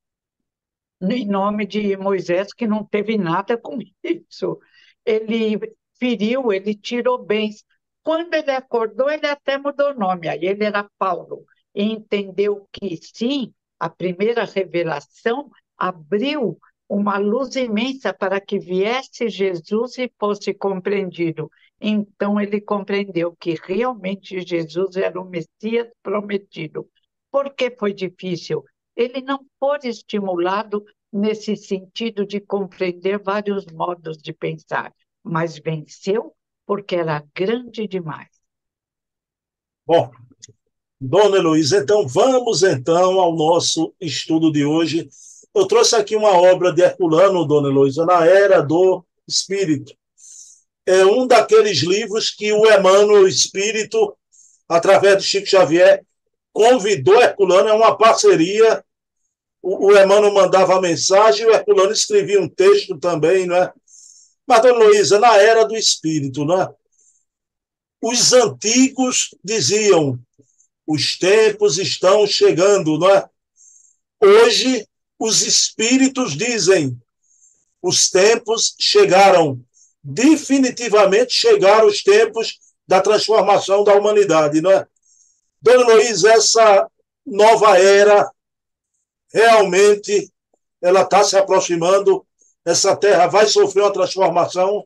em 1.01 1.25
nome 1.25 1.65
de 1.65 1.97
Moisés, 1.97 2.53
que 2.53 2.67
não 2.67 2.85
teve 2.85 3.17
nada 3.17 3.57
com 3.57 3.77
isso. 4.03 4.59
Ele 5.05 5.59
feriu, 5.99 6.51
ele 6.51 6.75
tirou 6.75 7.23
bens. 7.23 7.65
Quando 8.03 8.33
ele 8.33 8.51
acordou, 8.51 9.09
ele 9.09 9.27
até 9.27 9.57
mudou 9.57 9.93
nome, 9.93 10.27
aí 10.27 10.45
ele 10.45 10.63
era 10.65 10.89
Paulo, 10.97 11.45
e 11.73 11.83
entendeu 11.83 12.67
que 12.71 12.97
sim, 12.97 13.53
a 13.79 13.89
primeira 13.89 14.43
revelação 14.43 15.49
abriu 15.77 16.57
uma 16.87 17.17
luz 17.17 17.55
imensa 17.55 18.13
para 18.13 18.39
que 18.39 18.59
viesse 18.59 19.29
Jesus 19.29 19.97
e 19.97 20.11
fosse 20.19 20.53
compreendido. 20.53 21.49
Então 21.79 22.39
ele 22.39 22.61
compreendeu 22.61 23.35
que 23.35 23.55
realmente 23.61 24.41
Jesus 24.41 24.95
era 24.95 25.19
o 25.19 25.25
Messias 25.25 25.87
prometido. 26.01 26.87
Por 27.31 27.53
que 27.53 27.71
foi 27.71 27.93
difícil? 27.93 28.63
Ele 28.95 29.21
não 29.21 29.39
foi 29.59 29.79
estimulado 29.83 30.83
nesse 31.11 31.55
sentido 31.55 32.25
de 32.25 32.39
compreender 32.39 33.21
vários 33.21 33.65
modos 33.67 34.17
de 34.17 34.33
pensar, 34.33 34.93
mas 35.23 35.59
venceu 35.59 36.33
porque 36.65 36.95
era 36.95 37.25
grande 37.35 37.87
demais. 37.87 38.29
Bom, 39.85 40.09
Dona 40.99 41.37
Heloísa, 41.37 41.79
então 41.79 42.07
vamos 42.07 42.63
então 42.63 43.19
ao 43.19 43.35
nosso 43.35 43.93
estudo 43.99 44.51
de 44.51 44.63
hoje. 44.63 45.09
Eu 45.53 45.67
trouxe 45.67 45.95
aqui 45.95 46.15
uma 46.15 46.31
obra 46.31 46.73
de 46.73 46.81
Herculano, 46.81 47.45
Dona 47.45 47.69
Heloísa, 47.69 48.05
na 48.05 48.25
Era 48.25 48.61
do 48.61 49.05
Espírito. 49.27 49.93
É 50.85 51.05
um 51.05 51.27
daqueles 51.27 51.79
livros 51.79 52.29
que 52.31 52.51
o 52.51 52.65
Emmanuel 52.65 53.27
Espírito, 53.27 54.17
através 54.67 55.17
de 55.17 55.23
Chico 55.23 55.47
Xavier, 55.47 56.03
convidou 56.51 57.21
Herculano, 57.21 57.69
é 57.69 57.73
uma 57.73 57.97
parceria. 57.97 58.83
O, 59.61 59.91
Emmanuel 59.91 60.33
mandava 60.33 60.75
a 60.75 60.81
mensagem 60.81 61.45
o 61.45 61.51
Herculano 61.51 61.91
escrevia 61.91 62.41
um 62.41 62.49
texto 62.49 62.97
também, 62.97 63.45
não 63.45 63.55
é? 63.55 63.71
Mas, 64.45 64.61
Dona 64.61 64.83
Heloísa, 64.83 65.19
na 65.19 65.37
Era 65.37 65.63
do 65.65 65.75
Espírito, 65.75 66.43
não 66.43 66.61
é? 66.61 66.69
Os 68.01 68.33
antigos 68.33 69.29
diziam 69.41 70.19
os 70.85 71.17
tempos 71.17 71.77
estão 71.77 72.27
chegando, 72.27 72.97
não 72.99 73.09
é? 73.09 73.29
Hoje, 74.21 74.85
os 75.23 75.41
espíritos 75.41 76.35
dizem: 76.35 77.01
os 77.81 78.09
tempos 78.09 78.75
chegaram. 78.77 79.63
Definitivamente 80.05 81.31
chegaram 81.31 81.87
os 81.87 82.03
tempos 82.03 82.59
da 82.85 82.99
transformação 82.99 83.85
da 83.85 83.95
humanidade, 83.95 84.59
não 84.59 84.69
é? 84.69 84.85
Dona 85.61 85.93
Luiz, 85.93 86.25
essa 86.25 86.91
nova 87.25 87.79
era 87.79 88.29
realmente 89.33 90.29
ela 90.81 91.03
está 91.03 91.23
se 91.23 91.37
aproximando. 91.37 92.27
Essa 92.65 92.97
terra 92.97 93.27
vai 93.27 93.45
sofrer 93.45 93.83
uma 93.83 93.93
transformação. 93.93 94.85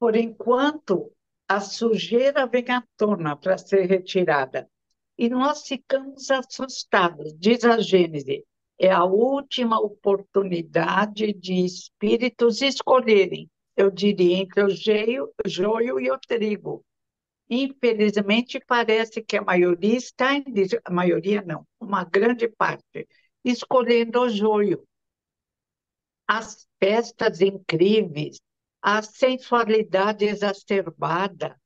Por 0.00 0.16
enquanto, 0.16 1.12
a 1.48 1.60
sujeira 1.60 2.44
vem 2.44 2.68
à 2.70 2.82
tona 2.96 3.36
para 3.36 3.56
ser 3.56 3.84
retirada. 3.84 4.68
E 5.18 5.28
nós 5.28 5.66
ficamos 5.66 6.30
assustados, 6.30 7.32
diz 7.38 7.64
a 7.64 7.78
Gênese. 7.80 8.44
É 8.78 8.90
a 8.90 9.04
última 9.04 9.78
oportunidade 9.78 11.32
de 11.32 11.64
espíritos 11.64 12.60
escolherem, 12.62 13.48
eu 13.76 13.90
diria, 13.90 14.38
entre 14.38 14.64
o 14.64 14.70
joio, 14.70 15.32
joio 15.46 16.00
e 16.00 16.10
o 16.10 16.18
trigo. 16.18 16.84
Infelizmente, 17.48 18.58
parece 18.66 19.22
que 19.22 19.36
a 19.36 19.42
maioria 19.42 19.96
está 19.96 20.34
em. 20.34 20.44
A 20.84 20.90
maioria 20.90 21.42
não, 21.42 21.66
uma 21.78 22.02
grande 22.02 22.48
parte, 22.48 23.06
escolhendo 23.44 24.20
o 24.22 24.28
joio. 24.30 24.82
As 26.26 26.66
festas 26.80 27.40
incríveis, 27.40 28.40
a 28.80 29.02
sensualidade 29.02 30.24
exacerbada, 30.24 31.60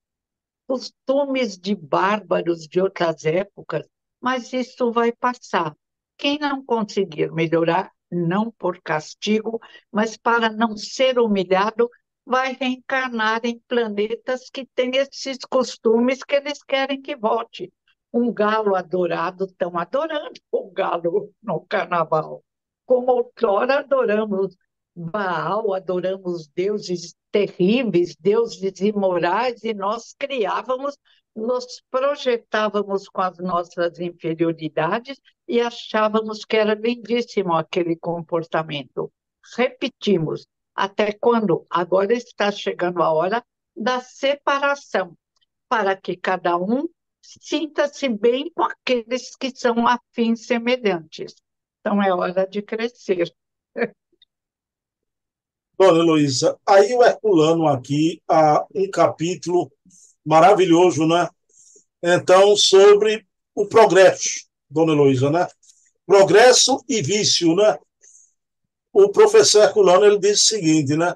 costumes 0.66 1.58
de 1.58 1.74
bárbaros 1.74 2.66
de 2.66 2.80
outras 2.80 3.24
épocas, 3.24 3.86
mas 4.20 4.52
isso 4.52 4.92
vai 4.92 5.12
passar. 5.12 5.74
Quem 6.16 6.38
não 6.38 6.64
conseguir 6.64 7.30
melhorar, 7.32 7.92
não 8.10 8.50
por 8.50 8.80
castigo, 8.82 9.60
mas 9.90 10.16
para 10.16 10.50
não 10.50 10.76
ser 10.76 11.18
humilhado, 11.18 11.90
vai 12.24 12.52
reencarnar 12.58 13.40
em 13.44 13.58
planetas 13.68 14.50
que 14.50 14.66
têm 14.74 14.90
esses 14.96 15.38
costumes 15.48 16.24
que 16.24 16.34
eles 16.34 16.62
querem 16.62 17.00
que 17.00 17.14
volte. 17.16 17.72
Um 18.12 18.32
galo 18.32 18.74
adorado, 18.74 19.44
estão 19.44 19.76
adorando 19.78 20.40
o 20.50 20.70
galo 20.70 21.32
no 21.42 21.60
carnaval. 21.66 22.42
como 22.86 23.12
outrora 23.12 23.80
adoramos 23.80 24.56
Baal, 24.98 25.74
adoramos 25.74 26.48
deuses 26.48 27.14
terríveis, 27.30 28.16
deuses 28.18 28.80
imorais, 28.80 29.62
e 29.62 29.74
nós 29.74 30.14
criávamos, 30.18 30.96
nos 31.34 31.82
projetávamos 31.90 33.06
com 33.06 33.20
as 33.20 33.36
nossas 33.36 34.00
inferioridades 34.00 35.20
e 35.46 35.60
achávamos 35.60 36.46
que 36.46 36.56
era 36.56 36.72
lindíssimo 36.72 37.52
aquele 37.52 37.94
comportamento. 37.94 39.12
Repetimos, 39.54 40.46
até 40.74 41.12
quando? 41.12 41.66
Agora 41.68 42.14
está 42.14 42.50
chegando 42.50 43.02
a 43.02 43.12
hora 43.12 43.44
da 43.76 44.00
separação, 44.00 45.14
para 45.68 45.94
que 45.94 46.16
cada 46.16 46.56
um 46.56 46.88
sinta-se 47.20 48.08
bem 48.08 48.50
com 48.54 48.62
aqueles 48.62 49.36
que 49.36 49.50
são 49.54 49.86
afins 49.86 50.46
semelhantes. 50.46 51.34
Então 51.80 52.02
é 52.02 52.14
hora 52.14 52.46
de 52.46 52.62
crescer. 52.62 53.30
Dona 55.78 55.98
Heloísa, 55.98 56.58
aí 56.66 56.94
o 56.94 57.02
Herculano 57.02 57.66
aqui 57.66 58.22
há 58.26 58.64
um 58.74 58.90
capítulo 58.90 59.70
maravilhoso, 60.24 61.06
né? 61.06 61.28
Então, 62.02 62.56
sobre 62.56 63.26
o 63.54 63.66
progresso, 63.66 64.46
Dona 64.70 64.92
Heloísa, 64.92 65.30
né? 65.30 65.46
Progresso 66.06 66.82
e 66.88 67.02
vício, 67.02 67.54
né? 67.54 67.78
O 68.92 69.10
professor 69.10 69.64
Herculano, 69.64 70.06
ele 70.06 70.18
diz 70.18 70.44
o 70.44 70.46
seguinte, 70.46 70.96
né? 70.96 71.14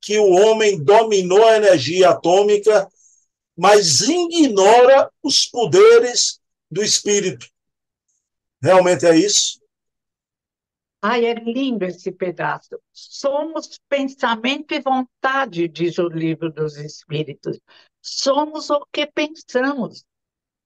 Que 0.00 0.18
o 0.18 0.30
homem 0.30 0.82
dominou 0.82 1.46
a 1.46 1.56
energia 1.56 2.10
atômica, 2.10 2.86
mas 3.56 4.02
ignora 4.02 5.10
os 5.22 5.46
poderes 5.46 6.38
do 6.70 6.82
espírito. 6.82 7.46
Realmente 8.60 9.06
é 9.06 9.16
isso? 9.16 9.61
Ai, 11.04 11.24
é 11.26 11.34
lindo 11.34 11.84
esse 11.84 12.12
pedaço. 12.12 12.78
Somos 12.92 13.80
pensamento 13.88 14.72
e 14.72 14.80
vontade, 14.80 15.66
diz 15.66 15.98
o 15.98 16.06
livro 16.08 16.48
dos 16.52 16.76
Espíritos. 16.76 17.58
Somos 18.00 18.70
o 18.70 18.86
que 18.92 19.04
pensamos. 19.08 20.04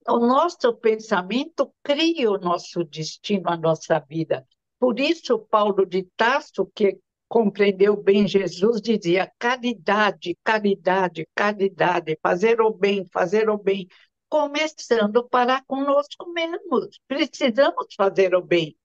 O 0.06 0.18
nosso 0.18 0.74
pensamento 0.74 1.72
cria 1.82 2.30
o 2.30 2.36
nosso 2.38 2.84
destino, 2.84 3.48
a 3.48 3.56
nossa 3.56 3.98
vida. 3.98 4.46
Por 4.78 5.00
isso, 5.00 5.38
Paulo 5.38 5.86
de 5.86 6.06
Tarso, 6.18 6.70
que 6.74 6.98
compreendeu 7.28 7.96
bem 7.96 8.28
Jesus, 8.28 8.82
dizia: 8.82 9.32
caridade, 9.38 10.36
caridade, 10.44 11.26
caridade, 11.34 12.18
fazer 12.22 12.60
o 12.60 12.70
bem, 12.70 13.08
fazer 13.10 13.48
o 13.48 13.56
bem, 13.56 13.88
começando 14.28 15.26
para 15.26 15.64
conosco 15.64 16.30
mesmos. 16.30 17.00
Precisamos 17.08 17.86
fazer 17.96 18.34
o 18.34 18.42
bem 18.42 18.76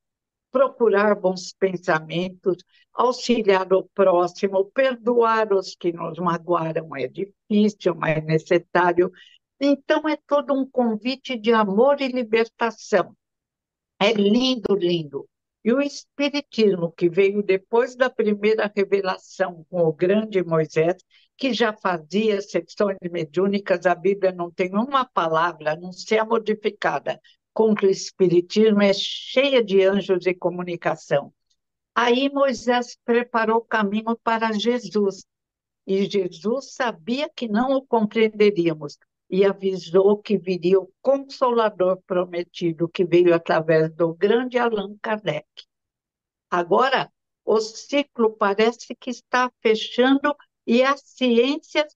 procurar 0.52 1.16
bons 1.16 1.54
pensamentos, 1.54 2.58
auxiliar 2.94 3.72
o 3.74 3.84
próximo, 3.94 4.66
perdoar 4.66 5.54
os 5.54 5.76
que 5.76 5.92
nos 5.94 6.20
magoaram 6.20 6.96
é 6.96 7.08
difícil, 7.08 7.96
mas 7.96 8.18
é 8.18 8.22
necessário. 8.22 9.12
Então, 9.60 10.08
é 10.08 10.18
todo 10.28 10.54
um 10.54 10.70
convite 10.70 11.38
de 11.38 11.54
amor 11.54 12.02
e 12.02 12.08
libertação. 12.08 13.16
É 14.00 14.12
lindo, 14.12 14.76
lindo. 14.76 15.28
E 15.64 15.72
o 15.72 15.80
Espiritismo, 15.80 16.92
que 16.92 17.08
veio 17.08 17.44
depois 17.44 17.96
da 17.96 18.10
primeira 18.10 18.72
revelação 18.76 19.64
com 19.70 19.84
o 19.84 19.94
grande 19.94 20.44
Moisés, 20.44 20.96
que 21.38 21.54
já 21.54 21.72
fazia 21.72 22.42
sessões 22.42 22.98
mediúnicas, 23.12 23.86
a 23.86 23.94
Bíblia 23.94 24.32
não 24.32 24.52
tem 24.52 24.72
uma 24.74 25.06
palavra, 25.06 25.76
não 25.76 25.92
ser 25.92 26.24
modificada, 26.24 27.20
contra 27.54 27.88
o 27.88 27.90
Espiritismo 27.90 28.82
é 28.82 28.94
cheia 28.94 29.64
de 29.64 29.84
anjos 29.84 30.26
e 30.26 30.34
comunicação. 30.34 31.34
Aí 31.94 32.30
Moisés 32.30 32.98
preparou 33.04 33.58
o 33.58 33.66
caminho 33.66 34.18
para 34.24 34.52
Jesus, 34.54 35.26
e 35.86 36.06
Jesus 36.06 36.74
sabia 36.74 37.30
que 37.30 37.48
não 37.48 37.74
o 37.74 37.86
compreenderíamos, 37.86 38.98
e 39.30 39.46
avisou 39.46 40.18
que 40.18 40.38
viria 40.38 40.80
o 40.80 40.92
Consolador 41.02 42.02
prometido, 42.06 42.88
que 42.88 43.06
veio 43.06 43.34
através 43.34 43.90
do 43.94 44.14
grande 44.14 44.58
Allan 44.58 44.96
Kardec. 45.02 45.48
Agora, 46.50 47.12
o 47.46 47.60
ciclo 47.60 48.32
parece 48.36 48.94
que 48.96 49.10
está 49.10 49.52
fechando 49.62 50.36
e 50.68 50.84
a 50.84 50.96
ciência 50.98 51.88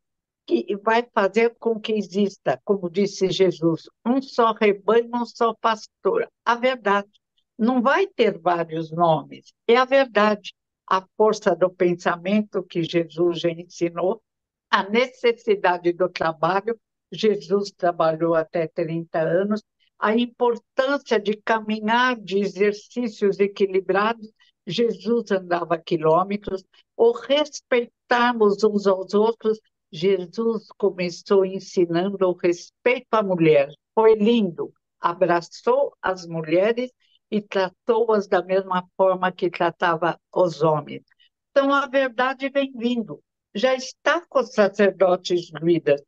que 0.46 0.76
vai 0.78 1.08
fazer 1.14 1.56
com 1.60 1.80
que 1.80 1.94
exista, 1.94 2.62
como 2.64 2.90
disse 2.90 3.30
Jesus, 3.30 3.90
um 4.06 4.22
só 4.22 4.54
rebanho, 4.54 5.10
um 5.14 5.26
só 5.26 5.54
pastor. 5.54 6.30
A 6.44 6.56
verdade. 6.56 7.10
Não 7.58 7.82
vai 7.82 8.06
ter 8.06 8.38
vários 8.38 8.92
nomes, 8.92 9.54
é 9.68 9.78
a 9.78 9.86
verdade. 9.86 10.54
A 10.88 11.04
força 11.18 11.56
do 11.56 11.70
pensamento 11.70 12.62
que 12.62 12.84
Jesus 12.84 13.40
já 13.40 13.50
ensinou, 13.50 14.22
a 14.70 14.84
necessidade 14.84 15.94
do 15.94 16.10
trabalho, 16.10 16.78
Jesus 17.12 17.72
trabalhou 17.72 18.36
até 18.36 18.68
30 18.68 19.20
anos, 19.20 19.64
a 19.98 20.16
importância 20.16 21.20
de 21.20 21.38
caminhar 21.38 22.20
de 22.20 22.40
exercícios 22.40 23.40
equilibrados, 23.40 24.30
Jesus 24.68 25.32
andava 25.32 25.78
quilômetros, 25.78 26.64
o 26.98 27.12
respeitarmos 27.12 28.64
uns 28.64 28.86
aos 28.86 29.14
outros, 29.14 29.60
Jesus 29.96 30.68
começou 30.78 31.46
ensinando 31.46 32.28
o 32.28 32.34
respeito 32.34 33.08
à 33.12 33.24
mulher. 33.24 33.70
Foi 33.94 34.14
lindo. 34.14 34.74
Abraçou 35.00 35.96
as 36.02 36.28
mulheres 36.28 36.92
e 37.32 37.42
tratou-as 37.42 38.28
da 38.28 38.44
mesma 38.44 38.86
forma 38.98 39.32
que 39.32 39.50
tratava 39.50 40.20
os 40.34 40.62
homens. 40.62 41.04
Então, 41.50 41.74
a 41.74 41.88
verdade 41.88 42.50
vem 42.50 42.74
vindo. 42.76 43.24
Já 43.54 43.74
está 43.74 44.20
com 44.28 44.40
os 44.40 44.52
sacerdotes 44.52 45.50
líderes, 45.62 46.04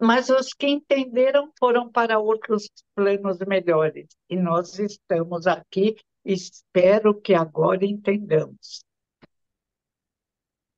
mas 0.00 0.30
os 0.30 0.54
que 0.54 0.66
entenderam 0.66 1.52
foram 1.58 1.92
para 1.92 2.18
outros 2.18 2.66
planos 2.94 3.40
melhores. 3.40 4.06
E 4.30 4.36
nós 4.36 4.78
estamos 4.78 5.46
aqui, 5.46 5.96
espero 6.24 7.20
que 7.20 7.34
agora 7.34 7.84
entendamos. 7.84 8.87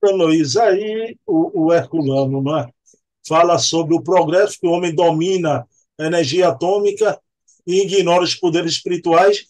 Luiz, 0.09 0.55
aí 0.57 1.17
o, 1.25 1.65
o 1.65 1.73
Herculano 1.73 2.41
né, 2.41 2.67
fala 3.27 3.59
sobre 3.59 3.95
o 3.95 4.01
progresso 4.01 4.59
que 4.59 4.67
o 4.67 4.71
homem 4.71 4.93
domina 4.93 5.67
a 5.99 6.05
energia 6.05 6.49
atômica 6.49 7.19
e 7.67 7.83
ignora 7.83 8.23
os 8.23 8.35
poderes 8.35 8.73
espirituais. 8.73 9.45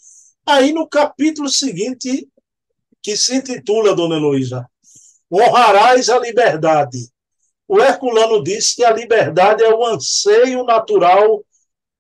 Aí 0.46 0.74
no 0.74 0.88
capítulo 0.88 1.48
seguinte, 1.48 2.28
que 3.02 3.16
se 3.16 3.36
intitula, 3.36 3.96
Dona 3.96 4.18
Heloísa, 4.18 4.68
Honrarás 5.32 6.10
a 6.10 6.20
liberdade. 6.20 7.10
O 7.66 7.80
Herculano 7.80 8.44
disse 8.44 8.76
que 8.76 8.84
a 8.84 8.92
liberdade 8.92 9.64
é 9.64 9.74
o 9.74 9.86
anseio 9.86 10.66
natural 10.66 11.42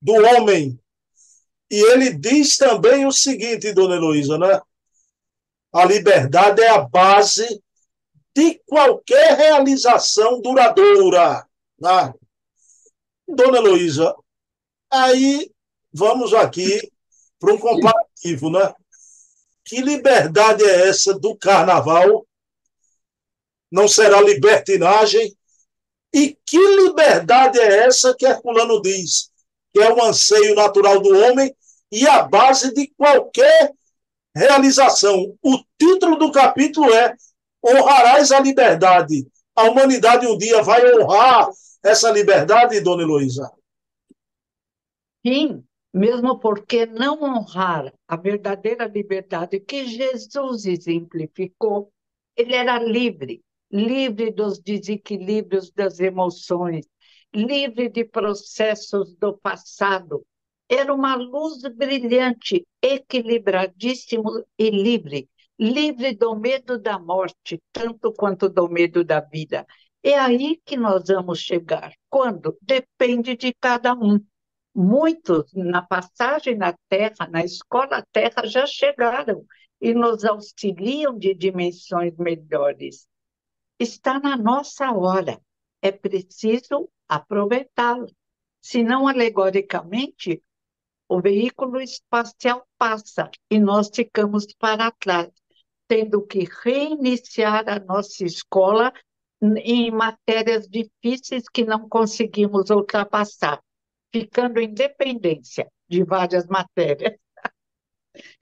do 0.01 0.13
homem. 0.13 0.77
E 1.69 1.75
ele 1.91 2.13
diz 2.13 2.57
também 2.57 3.05
o 3.05 3.11
seguinte, 3.11 3.71
Dona 3.71 3.95
Heloísa, 3.95 4.37
né? 4.37 4.59
A 5.71 5.85
liberdade 5.85 6.61
é 6.61 6.67
a 6.67 6.79
base 6.79 7.63
de 8.35 8.61
qualquer 8.65 9.37
realização 9.37 10.41
duradoura. 10.41 11.45
Né? 11.79 12.13
Dona 13.27 13.57
Heloísa, 13.57 14.15
aí 14.89 15.51
vamos 15.93 16.33
aqui 16.33 16.91
para 17.39 17.53
um 17.53 17.57
comparativo, 17.57 18.49
né? 18.49 18.73
Que 19.63 19.81
liberdade 19.81 20.63
é 20.63 20.89
essa 20.89 21.17
do 21.17 21.35
carnaval? 21.35 22.25
Não 23.71 23.87
será 23.87 24.21
libertinagem? 24.21 25.35
E 26.13 26.37
que 26.45 26.57
liberdade 26.57 27.57
é 27.59 27.85
essa 27.85 28.13
que 28.17 28.25
Herculano 28.25 28.81
diz? 28.81 29.31
Que 29.73 29.79
é 29.79 29.91
o 29.91 30.03
anseio 30.03 30.55
natural 30.55 30.99
do 30.99 31.15
homem 31.17 31.55
e 31.91 32.05
a 32.07 32.23
base 32.23 32.73
de 32.73 32.87
qualquer 32.97 33.71
realização. 34.35 35.37
O 35.41 35.57
título 35.79 36.17
do 36.17 36.31
capítulo 36.31 36.93
é 36.93 37.15
honrarás 37.63 38.31
a 38.31 38.39
liberdade. 38.39 39.27
A 39.55 39.63
humanidade 39.63 40.27
um 40.27 40.37
dia 40.37 40.61
vai 40.61 40.81
honrar 40.93 41.49
essa 41.83 42.09
liberdade, 42.11 42.79
dona 42.81 43.03
Heloísa? 43.03 43.51
Sim, 45.25 45.63
mesmo 45.93 46.39
porque 46.39 46.85
não 46.85 47.21
honrar 47.21 47.93
a 48.07 48.15
verdadeira 48.15 48.85
liberdade 48.85 49.59
que 49.59 49.85
Jesus 49.85 50.65
exemplificou, 50.65 51.91
ele 52.35 52.55
era 52.55 52.79
livre, 52.79 53.41
livre 53.71 54.31
dos 54.31 54.59
desequilíbrios 54.59 55.71
das 55.71 55.99
emoções, 55.99 56.85
livre 57.33 57.89
de 57.89 58.05
processos 58.05 59.15
do 59.15 59.37
passado. 59.37 60.25
Era 60.69 60.93
uma 60.93 61.15
luz 61.15 61.61
brilhante, 61.75 62.65
equilibradíssimo 62.81 64.43
e 64.57 64.69
livre, 64.69 65.29
livre 65.59 66.15
do 66.15 66.35
medo 66.35 66.79
da 66.79 66.97
morte, 66.99 67.61
tanto 67.71 68.11
quanto 68.13 68.49
do 68.49 68.67
medo 68.69 69.03
da 69.03 69.19
vida. 69.19 69.65
É 70.03 70.17
aí 70.17 70.59
que 70.65 70.75
nós 70.77 71.03
vamos 71.07 71.39
chegar. 71.39 71.93
Quando? 72.09 72.57
Depende 72.61 73.35
de 73.35 73.53
cada 73.53 73.93
um. 73.93 74.19
Muitos, 74.73 75.51
na 75.53 75.81
passagem 75.81 76.55
na 76.55 76.73
Terra, 76.89 77.27
na 77.29 77.43
escola 77.43 78.05
Terra, 78.11 78.45
já 78.45 78.65
chegaram. 78.65 79.45
e 79.81 79.93
nos 79.93 80.23
auxiliam 80.23 81.17
de 81.17 81.33
dimensões 81.33 82.15
melhores. 82.17 83.07
Está 83.79 84.19
na 84.19 84.37
nossa 84.37 84.91
hora, 84.91 85.41
é 85.81 85.91
preciso 85.91 86.87
aproveitá-lo. 87.07 88.07
Senão, 88.61 89.07
alegoricamente, 89.07 90.43
o 91.09 91.19
veículo 91.19 91.81
espacial 91.81 92.65
passa 92.77 93.29
e 93.49 93.59
nós 93.59 93.89
ficamos 93.93 94.45
para 94.57 94.91
trás, 94.91 95.29
tendo 95.91 96.25
que 96.25 96.47
reiniciar 96.63 97.67
a 97.67 97.77
nossa 97.77 98.23
escola 98.23 98.93
em 99.57 99.91
matérias 99.91 100.65
difíceis 100.65 101.43
que 101.51 101.65
não 101.65 101.89
conseguimos 101.89 102.69
ultrapassar, 102.69 103.61
ficando 104.09 104.61
em 104.61 104.73
dependência 104.73 105.69
de 105.89 106.05
várias 106.05 106.47
matérias. 106.47 107.13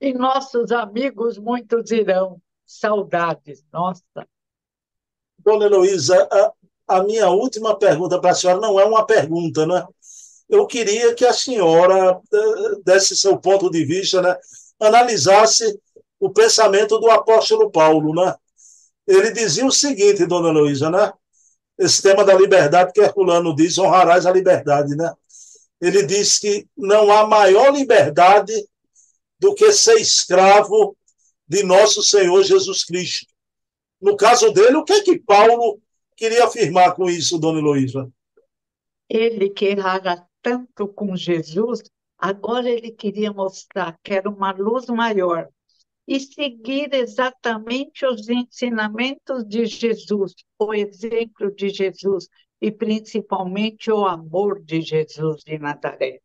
E 0.00 0.12
nossos 0.12 0.70
amigos 0.72 1.38
muitos 1.38 1.90
irão. 1.90 2.40
Saudades, 2.64 3.64
nossa. 3.72 4.28
Dona 5.38 5.66
Heloísa, 5.66 6.28
a, 6.30 6.98
a 6.98 7.02
minha 7.04 7.28
última 7.30 7.76
pergunta 7.76 8.20
para 8.20 8.30
a 8.30 8.34
senhora 8.34 8.60
não 8.60 8.78
é 8.78 8.84
uma 8.84 9.04
pergunta, 9.04 9.66
né? 9.66 9.84
Eu 10.48 10.66
queria 10.66 11.14
que 11.14 11.24
a 11.24 11.32
senhora 11.32 12.20
eh, 12.32 12.80
desse 12.84 13.16
seu 13.16 13.38
ponto 13.38 13.70
de 13.70 13.84
vista, 13.84 14.20
né? 14.22 14.36
Analisasse 14.80 15.80
o 16.20 16.30
pensamento 16.30 16.98
do 16.98 17.10
apóstolo 17.10 17.70
Paulo, 17.70 18.14
né? 18.14 18.34
Ele 19.06 19.32
dizia 19.32 19.64
o 19.64 19.72
seguinte, 19.72 20.26
dona 20.26 20.50
Heloísa, 20.50 20.90
né? 20.90 21.10
Esse 21.78 22.02
tema 22.02 22.22
da 22.22 22.34
liberdade 22.34 22.92
que 22.92 23.00
Herculano 23.00 23.56
diz, 23.56 23.78
honrarás 23.78 24.26
a 24.26 24.30
liberdade, 24.30 24.94
né? 24.94 25.12
Ele 25.80 26.02
diz 26.02 26.38
que 26.38 26.68
não 26.76 27.10
há 27.10 27.26
maior 27.26 27.72
liberdade 27.72 28.52
do 29.38 29.54
que 29.54 29.72
ser 29.72 29.94
escravo 29.94 30.94
de 31.48 31.62
nosso 31.62 32.02
Senhor 32.02 32.42
Jesus 32.42 32.84
Cristo. 32.84 33.26
No 33.98 34.14
caso 34.14 34.52
dele, 34.52 34.76
o 34.76 34.84
que 34.84 34.92
é 34.92 35.02
que 35.02 35.18
Paulo 35.18 35.80
queria 36.14 36.44
afirmar 36.44 36.94
com 36.94 37.08
isso, 37.08 37.38
dona 37.38 37.58
Heloísa? 37.58 38.08
Ele 39.08 39.48
que 39.48 39.64
errara 39.64 40.24
tanto 40.42 40.86
com 40.86 41.16
Jesus, 41.16 41.82
agora 42.18 42.68
ele 42.68 42.90
queria 42.90 43.32
mostrar 43.32 43.98
que 44.04 44.12
era 44.12 44.28
uma 44.28 44.52
luz 44.52 44.86
maior 44.86 45.48
e 46.06 46.18
seguir 46.18 46.92
exatamente 46.92 48.04
os 48.04 48.28
ensinamentos 48.28 49.46
de 49.46 49.66
Jesus, 49.66 50.34
o 50.58 50.74
exemplo 50.74 51.54
de 51.54 51.68
Jesus 51.68 52.28
e 52.60 52.70
principalmente 52.70 53.90
o 53.90 54.06
amor 54.06 54.60
de 54.62 54.82
Jesus 54.82 55.42
de 55.44 55.58
Nazaré. 55.58 56.20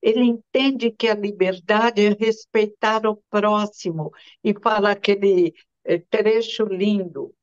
Ele 0.00 0.22
entende 0.22 0.90
que 0.90 1.08
a 1.08 1.14
liberdade 1.14 2.04
é 2.04 2.10
respeitar 2.10 3.06
o 3.06 3.16
próximo 3.30 4.12
e 4.42 4.52
fala 4.52 4.90
aquele 4.92 5.54
eh, 5.84 5.98
trecho 5.98 6.64
lindo. 6.64 7.34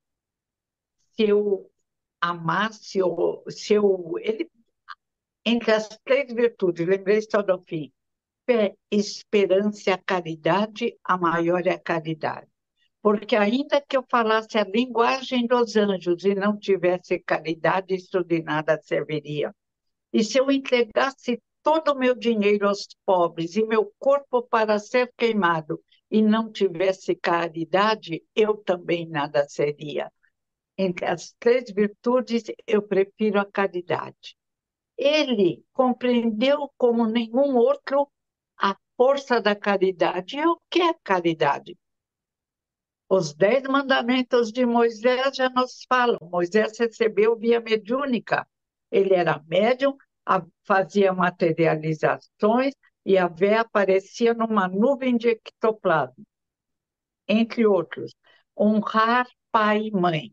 Se 1.16 1.24
eu 1.24 1.72
amasse, 2.22 3.02
ou, 3.02 3.44
se 3.50 3.74
eu. 3.74 4.14
Ele, 4.20 4.50
entre 5.44 5.72
as 5.72 5.88
três 6.06 6.32
virtudes, 6.32 6.88
lembrei 6.88 7.22
só 7.22 7.42
do 7.42 7.60
fim: 7.68 7.92
fé, 8.46 8.76
esperança 8.90 9.98
caridade, 9.98 10.96
a 11.04 11.18
maior 11.18 11.66
é 11.66 11.72
a 11.72 11.80
caridade. 11.80 12.48
Porque, 13.02 13.36
ainda 13.36 13.82
que 13.82 13.98
eu 13.98 14.06
falasse 14.10 14.58
a 14.58 14.64
linguagem 14.64 15.48
dos 15.48 15.76
anjos 15.76 16.24
e 16.24 16.36
não 16.36 16.58
tivesse 16.58 17.20
caridade, 17.20 17.96
isso 17.96 18.24
de 18.24 18.44
nada 18.44 18.80
serviria. 18.84 19.54
E 20.14 20.24
se 20.24 20.38
eu 20.38 20.52
entregasse 20.52 21.42
todo 21.64 21.94
o 21.94 21.98
meu 21.98 22.16
dinheiro 22.16 22.68
aos 22.68 22.88
pobres 23.06 23.56
e 23.56 23.66
meu 23.66 23.92
corpo 23.98 24.44
para 24.44 24.78
ser 24.78 25.12
queimado 25.18 25.82
e 26.10 26.22
não 26.22 26.52
tivesse 26.52 27.16
caridade, 27.16 28.24
eu 28.36 28.58
também 28.58 29.08
nada 29.08 29.48
seria. 29.48 30.12
Entre 30.78 31.06
as 31.06 31.34
três 31.40 31.72
virtudes, 31.72 32.44
eu 32.68 32.82
prefiro 32.82 33.40
a 33.40 33.46
caridade. 33.46 34.36
Ele 34.98 35.64
compreendeu 35.74 36.70
como 36.78 37.08
nenhum 37.08 37.56
outro 37.56 38.08
força 39.02 39.42
da 39.42 39.56
caridade. 39.56 40.38
E 40.38 40.46
o 40.46 40.62
que 40.70 40.80
é 40.80 40.94
caridade? 41.04 41.76
Os 43.10 43.34
dez 43.34 43.64
mandamentos 43.64 44.52
de 44.52 44.64
Moisés 44.64 45.36
já 45.36 45.50
nos 45.50 45.84
falam. 45.90 46.20
Moisés 46.22 46.78
recebeu 46.78 47.36
via 47.36 47.60
mediúnica. 47.60 48.48
Ele 48.92 49.16
era 49.16 49.44
médium, 49.48 49.98
fazia 50.64 51.12
materializações 51.14 52.76
e 53.04 53.18
a 53.18 53.28
véia 53.28 53.62
aparecia 53.62 54.36
numa 54.36 54.68
nuvem 54.68 55.18
de 55.18 55.30
ectoplasma. 55.30 56.24
Entre 57.28 57.66
outros, 57.66 58.14
honrar 58.56 59.28
pai 59.52 59.88
e 59.88 59.92
mãe, 59.92 60.32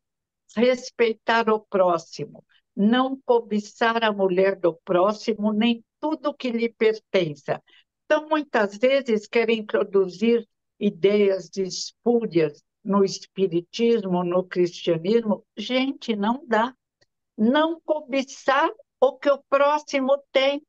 respeitar 0.54 1.48
o 1.48 1.58
próximo, 1.58 2.44
não 2.76 3.18
cobiçar 3.24 4.04
a 4.04 4.12
mulher 4.12 4.56
do 4.56 4.78
próximo, 4.84 5.54
nem 5.54 5.82
tudo 5.98 6.34
que 6.34 6.50
lhe 6.50 6.68
pertença. 6.68 7.62
Então, 8.10 8.26
muitas 8.26 8.78
vezes, 8.78 9.28
querem 9.28 9.58
introduzir 9.58 10.48
ideias 10.80 11.50
de 11.50 11.62
espúrias 11.62 12.64
no 12.82 13.04
espiritismo, 13.04 14.24
no 14.24 14.42
cristianismo. 14.42 15.44
Gente, 15.54 16.16
não 16.16 16.42
dá. 16.46 16.74
Não 17.36 17.78
cobiçar 17.84 18.70
o 18.98 19.18
que 19.18 19.30
o 19.30 19.42
próximo 19.50 20.16
tem, 20.32 20.62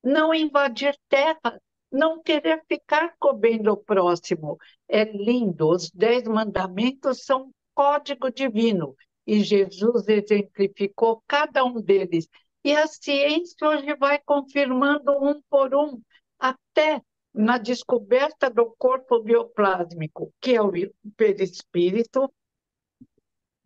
não 0.00 0.32
invadir 0.32 0.96
terra, 1.08 1.60
não 1.90 2.22
querer 2.22 2.62
ficar 2.68 3.16
comendo 3.18 3.72
o 3.72 3.76
próximo. 3.76 4.56
É 4.88 5.02
lindo, 5.02 5.68
os 5.68 5.90
dez 5.90 6.22
mandamentos 6.22 7.24
são 7.24 7.50
código 7.74 8.30
divino 8.30 8.94
e 9.26 9.42
Jesus 9.42 10.06
exemplificou 10.06 11.20
cada 11.26 11.64
um 11.64 11.80
deles. 11.80 12.28
E 12.62 12.76
a 12.76 12.86
ciência 12.86 13.68
hoje 13.68 13.92
vai 13.96 14.20
confirmando 14.20 15.12
um 15.20 15.42
por 15.50 15.74
um, 15.74 16.00
até 16.38 17.02
na 17.32 17.58
descoberta 17.58 18.48
do 18.48 18.74
corpo 18.78 19.20
bioplásmico, 19.20 20.32
que 20.40 20.56
é 20.56 20.62
o 20.62 20.72
perispírito, 21.16 22.32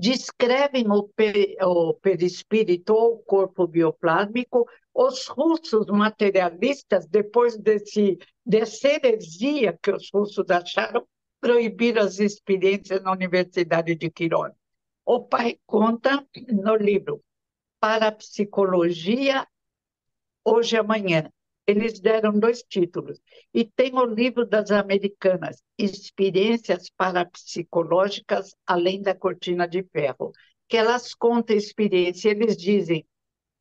descrevem 0.00 0.86
o, 0.90 1.08
o 1.62 1.94
perispírito 1.94 2.94
ou 2.94 3.14
o 3.14 3.18
corpo 3.18 3.66
bioplásmico. 3.66 4.66
Os 4.92 5.28
russos 5.28 5.86
materialistas, 5.86 7.06
depois 7.06 7.56
desse, 7.56 8.18
dessa 8.44 8.88
heresia 8.88 9.78
que 9.80 9.92
os 9.92 10.10
russos 10.12 10.50
acharam, 10.50 11.06
proibiram 11.40 12.02
as 12.02 12.18
experiências 12.18 13.02
na 13.02 13.12
Universidade 13.12 13.94
de 13.94 14.10
Quirón. 14.10 14.50
O 15.04 15.22
pai 15.24 15.58
conta 15.66 16.26
no 16.48 16.76
livro 16.76 17.22
Parapsicologia 17.78 19.46
Hoje 20.44 20.76
e 20.76 20.78
Amanhã, 20.78 21.30
eles 21.70 22.00
deram 22.00 22.38
dois 22.38 22.62
títulos. 22.62 23.20
E 23.54 23.64
tem 23.64 23.94
o 23.94 24.04
livro 24.04 24.46
das 24.46 24.70
americanas, 24.70 25.62
Experiências 25.78 26.90
Parapsicológicas 26.96 28.54
Além 28.66 29.02
da 29.02 29.14
Cortina 29.14 29.66
de 29.66 29.82
Ferro, 29.84 30.32
que 30.68 30.76
elas 30.76 31.14
contam 31.14 31.54
a 31.54 31.58
experiência. 31.58 32.30
Eles 32.30 32.56
dizem, 32.56 33.06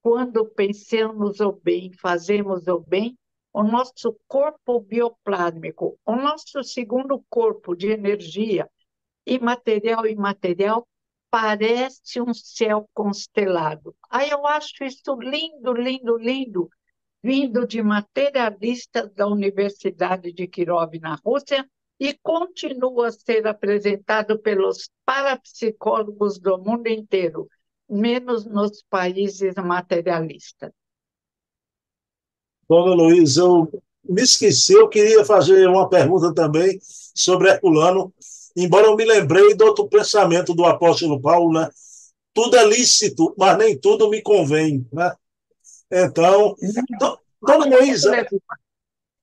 quando 0.02 0.46
pensamos 0.46 1.40
o 1.40 1.52
bem, 1.52 1.92
fazemos 1.94 2.68
o 2.68 2.80
bem, 2.80 3.18
o 3.54 3.64
nosso 3.64 4.16
corpo 4.28 4.80
bioplásmico, 4.80 6.00
o 6.06 6.16
nosso 6.16 6.64
segundo 6.64 7.24
corpo 7.30 7.76
de 7.76 7.88
energia, 7.88 8.70
imaterial 9.26 10.06
e 10.06 10.12
imaterial, 10.12 10.88
parece 11.32 12.22
um 12.22 12.34
céu 12.34 12.90
constelado. 12.94 13.96
Aí 14.10 14.30
eu 14.30 14.46
acho 14.48 14.84
isso 14.84 15.16
lindo, 15.20 15.74
lindo, 15.74 16.18
lindo, 16.18 16.70
vindo 17.24 17.68
de 17.68 17.82
materialistas 17.82 19.12
da 19.14 19.28
Universidade 19.28 20.32
de 20.32 20.48
Kirov, 20.48 20.98
na 21.00 21.16
Rússia, 21.24 21.68
e 22.00 22.18
continua 22.24 23.08
a 23.08 23.12
ser 23.12 23.46
apresentado 23.46 24.40
pelos 24.40 24.90
parapsicólogos 25.06 26.40
do 26.40 26.58
mundo 26.58 26.88
inteiro, 26.88 27.48
menos 27.90 28.46
nos 28.46 28.84
países 28.90 29.54
materialistas. 29.56 30.72
Dona 32.70 32.94
Luiz, 32.94 33.36
eu 33.36 33.70
me 34.08 34.22
esqueci, 34.22 34.74
eu 34.74 34.88
queria 34.88 35.26
fazer 35.26 35.68
uma 35.68 35.90
pergunta 35.90 36.34
também 36.34 36.80
sobre 37.14 37.50
Herculano, 37.50 38.14
embora 38.56 38.88
eu 38.88 38.96
me 38.96 39.04
lembrei 39.04 39.54
do 39.56 39.66
outro 39.66 39.90
pensamento 39.90 40.54
do 40.54 40.66
apóstolo 40.66 41.20
Paulo, 41.20 41.52
né? 41.52 41.70
Tudo 42.34 42.56
é 42.56 42.66
lícito, 42.66 43.34
mas 43.38 43.58
nem 43.58 43.78
tudo 43.78 44.10
me 44.10 44.22
convém, 44.22 44.88
né? 44.94 45.12
Então, 45.92 46.56
dona 47.42 47.78
Luísa, 47.78 48.26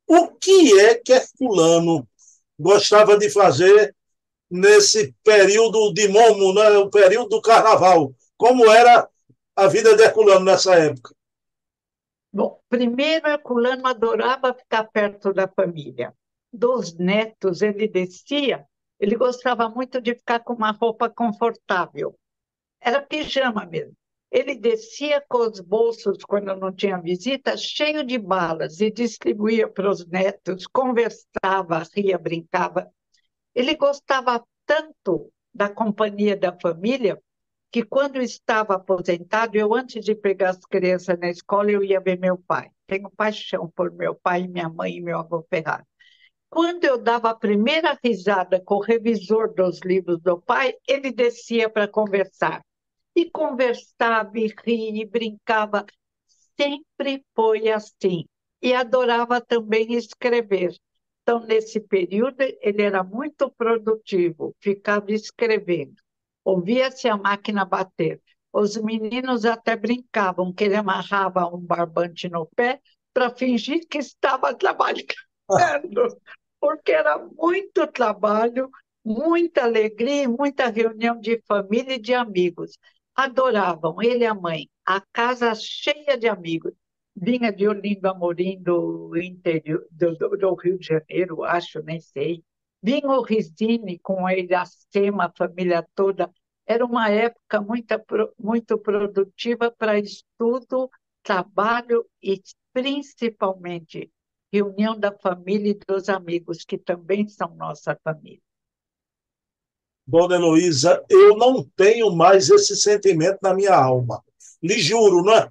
o 0.07 0.29
que 0.29 0.79
é 0.81 0.95
que 0.95 1.13
Herculano 1.13 2.07
gostava 2.59 3.17
de 3.19 3.31
fazer 3.31 3.95
nesse 4.51 5.15
período 5.23 5.93
de 5.93 6.09
Momo, 6.09 6.55
né, 6.55 6.71
o 6.79 6.91
período 6.91 7.29
do 7.29 7.43
carnaval? 7.43 8.13
Como 8.37 8.71
era 8.71 9.09
a 9.55 9.67
vida 9.67 9.97
de 9.97 10.03
Herculano 10.03 10.45
nessa 10.45 10.75
época? 10.75 11.15
Bom, 12.33 12.61
primeiro, 12.69 13.29
Herculano 13.29 13.87
adorava 13.87 14.53
ficar 14.55 14.85
perto 14.85 15.33
da 15.33 15.49
família. 15.49 16.13
Dos 16.53 16.95
netos, 16.95 17.63
ele 17.63 17.89
descia 17.89 18.67
Ele 18.99 19.17
gostava 19.17 19.69
muito 19.69 20.01
de 20.01 20.15
ficar 20.15 20.41
com 20.41 20.55
uma 20.55 20.71
roupa 20.71 21.09
confortável. 21.11 22.19
Era 22.81 23.03
pijama 23.03 23.67
mesmo. 23.67 23.95
Ele 24.31 24.57
descia 24.57 25.23
com 25.29 25.39
os 25.39 25.61
bolsos, 25.61 26.19
quando 26.27 26.55
não 26.57 26.73
tinha 26.73 27.01
visita, 27.01 27.57
cheio 27.57 28.05
de 28.05 28.19
balas 28.19 28.81
e 28.81 28.91
distribuía 28.91 29.69
para 29.69 29.89
os 29.89 30.07
netos, 30.07 30.67
conversava, 30.67 31.83
ria, 31.95 32.19
brincava. 32.19 32.91
Ele 33.55 33.75
gostava 33.77 34.45
tanto 34.67 35.33
da 35.55 35.69
companhia 35.69 36.37
da 36.37 36.57
família 36.61 37.21
que 37.71 37.85
quando 37.85 38.21
estava 38.21 38.75
aposentado, 38.75 39.57
eu 39.57 39.75
antes 39.75 40.05
de 40.05 40.15
pegar 40.15 40.51
as 40.51 40.65
crianças 40.65 41.19
na 41.19 41.29
escola, 41.29 41.71
eu 41.71 41.83
ia 41.83 42.01
ver 42.01 42.19
meu 42.19 42.39
pai. 42.39 42.71
Tenho 42.87 43.11
paixão 43.11 43.71
por 43.75 43.93
meu 43.93 44.15
pai, 44.15 44.47
minha 44.47 44.69
mãe 44.69 44.97
e 44.97 45.01
meu 45.01 45.19
avô 45.19 45.45
Ferrari. 45.49 45.85
Quando 46.49 46.85
eu 46.85 46.97
dava 46.97 47.31
a 47.31 47.35
primeira 47.35 47.99
risada 48.03 48.61
com 48.61 48.77
o 48.77 48.83
revisor 48.83 49.53
dos 49.53 49.81
livros 49.81 50.21
do 50.21 50.41
pai, 50.41 50.75
ele 50.87 51.13
descia 51.13 51.69
para 51.69 51.89
conversar. 51.89 52.63
E 53.17 53.31
conversava, 53.31 54.39
e 54.39 54.55
ria, 54.65 55.03
e 55.03 55.05
brincava. 55.07 55.85
Sempre 56.61 57.25
foi 57.35 57.69
assim. 57.71 58.27
E 58.63 58.75
adorava 58.75 59.41
também 59.41 59.95
escrever. 59.95 60.77
Então, 61.23 61.41
nesse 61.41 61.81
período, 61.81 62.43
ele 62.61 62.83
era 62.83 63.03
muito 63.03 63.51
produtivo, 63.51 64.55
ficava 64.61 65.11
escrevendo. 65.11 65.97
Ouvia-se 66.45 67.09
a 67.09 67.17
máquina 67.17 67.65
bater. 67.65 68.23
Os 68.53 68.77
meninos 68.77 69.45
até 69.45 69.77
brincavam 69.77 70.53
que 70.53 70.65
ele 70.65 70.77
amarrava 70.77 71.47
um 71.53 71.59
barbante 71.59 72.29
no 72.29 72.47
pé 72.55 72.81
para 73.13 73.31
fingir 73.31 73.87
que 73.89 73.99
estava 73.99 74.55
trabalhando, 74.55 75.07
porque 76.61 76.93
era 76.93 77.19
muito 77.19 77.87
trabalho, 77.89 78.71
muita 79.05 79.65
alegria 79.65 80.29
muita 80.29 80.69
reunião 80.69 81.19
de 81.21 81.43
família 81.47 81.95
e 81.95 82.01
de 82.01 82.15
amigos. 82.15 82.79
Adoravam, 83.17 84.01
ele 84.03 84.25
e 84.25 84.27
a 84.27 84.35
mãe, 84.35 84.69
a 84.85 85.01
casa 85.01 85.55
cheia 85.55 86.17
de 86.19 86.29
amigos. 86.29 86.73
Vinha 87.15 87.51
de 87.51 87.67
Olinda 87.67 88.11
Amorim, 88.11 88.63
do, 88.63 89.17
interior, 89.17 89.87
do, 89.91 90.15
do, 90.17 90.37
do 90.37 90.55
Rio 90.55 90.79
de 90.79 90.87
Janeiro, 90.87 91.43
acho, 91.43 91.83
nem 91.83 91.99
sei. 92.01 92.45
Vinha 92.83 93.09
o 93.09 93.23
Risini 93.23 93.99
com 94.01 94.29
ele, 94.29 94.55
a 94.55 94.65
Sema, 94.67 95.27
a 95.27 95.33
família 95.35 95.87
toda. 95.95 96.31
Era 96.67 96.85
uma 96.85 97.09
época 97.11 97.61
muito, 97.63 97.95
muito 98.39 98.79
produtiva 98.79 99.71
para 99.71 99.99
estudo, 99.99 100.91
trabalho 101.23 102.07
e, 102.23 102.41
principalmente, 102.73 104.11
reunião 104.53 104.99
da 104.99 105.11
família 105.11 105.71
e 105.71 105.79
dos 105.89 106.09
amigos, 106.11 106.65
que 106.65 106.77
também 106.77 107.27
são 107.29 107.55
nossa 107.57 107.99
família. 108.05 108.43
Dona 110.07 110.37
Heloísa, 110.37 111.03
eu 111.09 111.37
não 111.37 111.67
tenho 111.77 112.15
mais 112.15 112.49
esse 112.49 112.77
sentimento 112.77 113.39
na 113.43 113.53
minha 113.53 113.75
alma. 113.75 114.23
Lhe 114.63 114.79
juro, 114.79 115.23
não 115.23 115.35
é? 115.35 115.51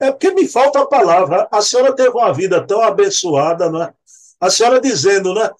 É 0.00 0.10
porque 0.10 0.30
me 0.32 0.48
falta 0.48 0.80
a 0.80 0.86
palavra. 0.86 1.48
A 1.50 1.60
senhora 1.60 1.94
teve 1.94 2.10
uma 2.10 2.32
vida 2.32 2.64
tão 2.66 2.80
abençoada, 2.80 3.70
não 3.70 3.82
é? 3.82 3.92
A 4.40 4.48
senhora 4.48 4.80
dizendo, 4.80 5.34
né? 5.34 5.50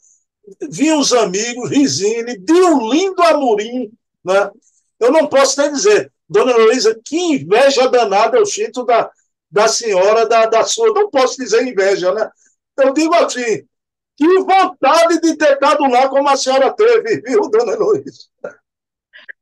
Vinham 0.71 1.01
os 1.01 1.13
amigos, 1.13 1.71
Risine, 1.71 2.39
de 2.39 2.53
um 2.53 2.91
lindo 2.91 3.23
amorim, 3.23 3.93
né? 4.25 4.51
Eu 4.99 5.13
não 5.13 5.27
posso 5.27 5.61
nem 5.61 5.73
dizer, 5.73 6.11
Dona 6.29 6.53
Heloísa, 6.53 6.99
que 7.05 7.17
inveja 7.17 7.89
danada 7.89 8.39
eu 8.39 8.47
sinto 8.47 8.85
da, 8.85 9.11
da 9.51 9.69
senhora, 9.69 10.27
da, 10.27 10.47
da 10.47 10.65
sua. 10.65 10.93
Não 10.93 11.11
posso 11.11 11.37
dizer 11.37 11.67
inveja, 11.67 12.15
né? 12.15 12.31
Eu 12.79 12.95
digo 12.95 13.15
assim, 13.15 13.65
que 14.19 14.39
vontade 14.41 15.21
de 15.21 15.37
ter 15.37 15.53
estado 15.53 15.85
lá 15.89 16.09
como 16.09 16.29
a 16.29 16.37
senhora 16.37 16.75
teve, 16.75 17.21
viu, 17.21 17.49
dona 17.49 17.73
Heloísa? 17.73 18.29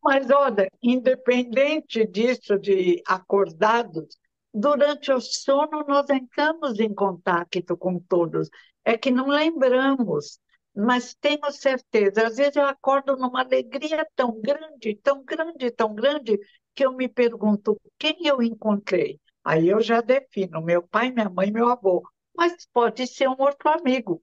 Mas, 0.02 0.30
olha, 0.30 0.68
independente 0.82 2.06
disso, 2.06 2.58
de 2.58 3.02
acordados, 3.06 4.18
durante 4.52 5.10
o 5.10 5.18
sono 5.20 5.82
nós 5.88 6.08
entramos 6.10 6.78
em 6.78 6.94
contato 6.94 7.76
com 7.78 7.98
todos. 7.98 8.50
É 8.84 8.98
que 8.98 9.10
não 9.10 9.28
lembramos, 9.28 10.38
mas 10.74 11.14
tenho 11.14 11.50
certeza. 11.50 12.26
Às 12.26 12.36
vezes 12.36 12.56
eu 12.56 12.66
acordo 12.66 13.16
numa 13.16 13.40
alegria 13.40 14.06
tão 14.14 14.38
grande, 14.40 14.94
tão 15.02 15.24
grande, 15.24 15.70
tão 15.70 15.94
grande, 15.94 16.38
que 16.74 16.84
eu 16.84 16.92
me 16.92 17.08
pergunto 17.08 17.80
quem 17.98 18.26
eu 18.26 18.42
encontrei. 18.42 19.18
Aí 19.42 19.68
eu 19.68 19.80
já 19.80 20.02
defino 20.02 20.60
meu 20.60 20.82
pai, 20.82 21.10
minha 21.10 21.30
mãe, 21.30 21.50
meu 21.50 21.68
avô. 21.68 22.02
Mas 22.36 22.66
pode 22.72 23.06
ser 23.06 23.28
um 23.28 23.36
outro 23.38 23.70
amigo. 23.70 24.22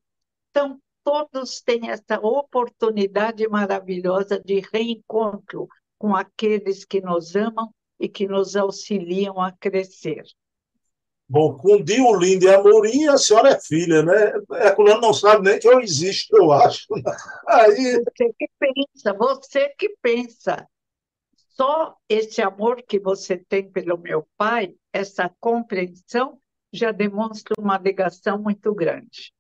Então, 0.56 0.80
todos 1.04 1.62
têm 1.62 1.90
essa 1.90 2.20
oportunidade 2.22 3.48
maravilhosa 3.48 4.40
de 4.40 4.62
reencontro 4.72 5.68
com 5.98 6.16
aqueles 6.16 6.86
que 6.86 7.02
nos 7.02 7.36
amam 7.36 7.74
e 8.00 8.08
que 8.08 8.28
nos 8.28 8.56
auxiliam 8.56 9.42
a 9.42 9.52
crescer. 9.52 10.24
Bom, 11.28 11.58
com 11.58 11.84
Dio 11.84 12.16
Lindo 12.16 12.46
e 12.46 12.54
Amorim, 12.54 13.08
a 13.08 13.18
senhora 13.18 13.50
é 13.50 13.60
filha, 13.60 14.04
né? 14.04 14.34
Herculano 14.64 15.02
não 15.02 15.14
sabe 15.14 15.50
nem 15.50 15.60
que 15.60 15.68
eu 15.68 15.82
existo, 15.82 16.38
eu 16.38 16.52
acho. 16.52 16.86
Aí... 17.50 18.04
Você 18.04 18.32
que 18.38 18.48
pensa, 18.60 19.14
você 19.14 19.70
que 19.70 19.90
pensa. 20.04 20.68
Só 21.56 21.96
esse 22.08 22.44
amor 22.44 22.84
que 22.84 23.00
você 23.00 23.38
tem 23.38 23.72
pelo 23.72 23.98
meu 23.98 24.28
pai, 24.38 24.76
essa 24.92 25.34
compreensão, 25.40 26.40
já 26.72 26.92
demonstra 26.92 27.56
uma 27.58 27.80
ligação 27.80 28.40
muito 28.40 28.72
grande. 28.76 29.34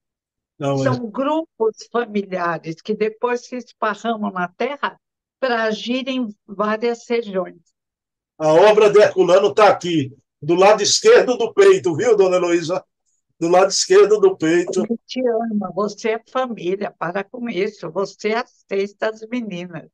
Não, 0.58 0.78
São 0.78 0.94
é... 0.94 1.12
grupos 1.12 1.88
familiares 1.92 2.82
que 2.82 2.94
depois 2.94 3.46
se 3.46 3.56
esparramam 3.58 4.32
na 4.32 4.48
Terra 4.48 5.00
para 5.40 5.64
agir 5.64 6.08
em 6.08 6.34
várias 6.48 7.08
regiões. 7.08 7.60
A 8.38 8.48
obra 8.48 8.90
de 8.90 9.00
Herculano 9.00 9.50
está 9.50 9.70
aqui, 9.70 10.16
do 10.42 10.56
lado 10.56 10.82
esquerdo 10.82 11.38
do 11.38 11.54
peito, 11.54 11.96
viu, 11.96 12.16
dona 12.16 12.38
Heloísa? 12.38 12.84
Do 13.40 13.48
lado 13.48 13.70
esquerdo 13.70 14.20
do 14.20 14.38
peito. 14.38 14.82
Ele 14.82 15.00
te 15.06 15.22
ama, 15.28 15.72
você 15.74 16.12
é 16.12 16.22
família, 16.32 16.94
para 16.98 17.24
com 17.24 17.50
isso, 17.50 17.92
você 17.92 18.30
aceita 18.30 19.10
as 19.10 19.22
meninas. 19.28 19.90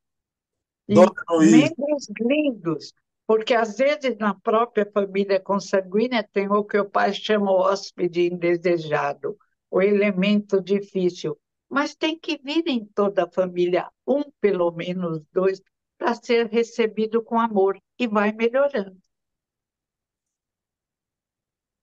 E 0.88 0.94
dona 0.94 1.12
Heloísa. 1.30 1.58
membros 1.58 2.08
lindos, 2.20 2.94
porque 3.26 3.54
às 3.54 3.78
vezes 3.78 4.18
na 4.18 4.34
própria 4.34 4.90
família 4.92 5.40
consanguínea 5.40 6.28
tem 6.32 6.48
o 6.52 6.64
que 6.64 6.80
o 6.80 6.90
pai 6.90 7.14
chama 7.14 7.52
o 7.52 7.60
hóspede 7.60 8.28
indesejado, 8.32 9.38
o 9.70 9.82
elemento 9.82 10.62
difícil. 10.62 11.38
Mas 11.70 11.96
tem 11.96 12.18
que 12.18 12.40
vir 12.44 12.68
em 12.68 12.86
toda 12.86 13.26
a 13.26 13.32
família, 13.32 13.88
um 14.08 14.24
pelo 14.42 14.72
menos, 14.72 15.22
dois, 15.32 15.62
para 15.98 16.16
ser 16.16 16.48
recebido 16.48 17.22
com 17.22 17.40
amor 17.40 17.78
e 17.98 18.08
vai 18.08 18.32
melhorando. 18.32 18.98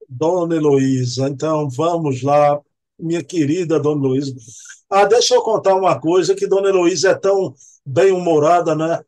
Dona 0.09 0.57
Heloísa, 0.57 1.29
então 1.29 1.69
vamos 1.69 2.23
lá, 2.23 2.61
minha 2.99 3.23
querida 3.23 3.79
Dona 3.79 4.05
Heloísa. 4.07 4.35
Ah, 4.89 5.05
deixa 5.05 5.35
eu 5.35 5.43
contar 5.43 5.75
uma 5.75 6.01
coisa, 6.01 6.35
que 6.35 6.47
Dona 6.47 6.69
Heloísa 6.69 7.11
é 7.11 7.15
tão 7.15 7.55
bem-humorada, 7.85 8.75
né? 8.75 9.05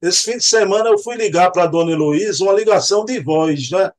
Esse 0.00 0.30
fim 0.30 0.38
de 0.38 0.44
semana 0.44 0.90
eu 0.90 0.98
fui 0.98 1.16
ligar 1.16 1.50
para 1.50 1.66
dona 1.66 1.90
Heloísa 1.90 2.44
uma 2.44 2.52
ligação 2.52 3.04
de 3.04 3.20
voz, 3.20 3.70
né? 3.70 3.90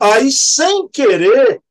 Aí, 0.00 0.32
sem 0.32 0.88
querer, 0.88 1.62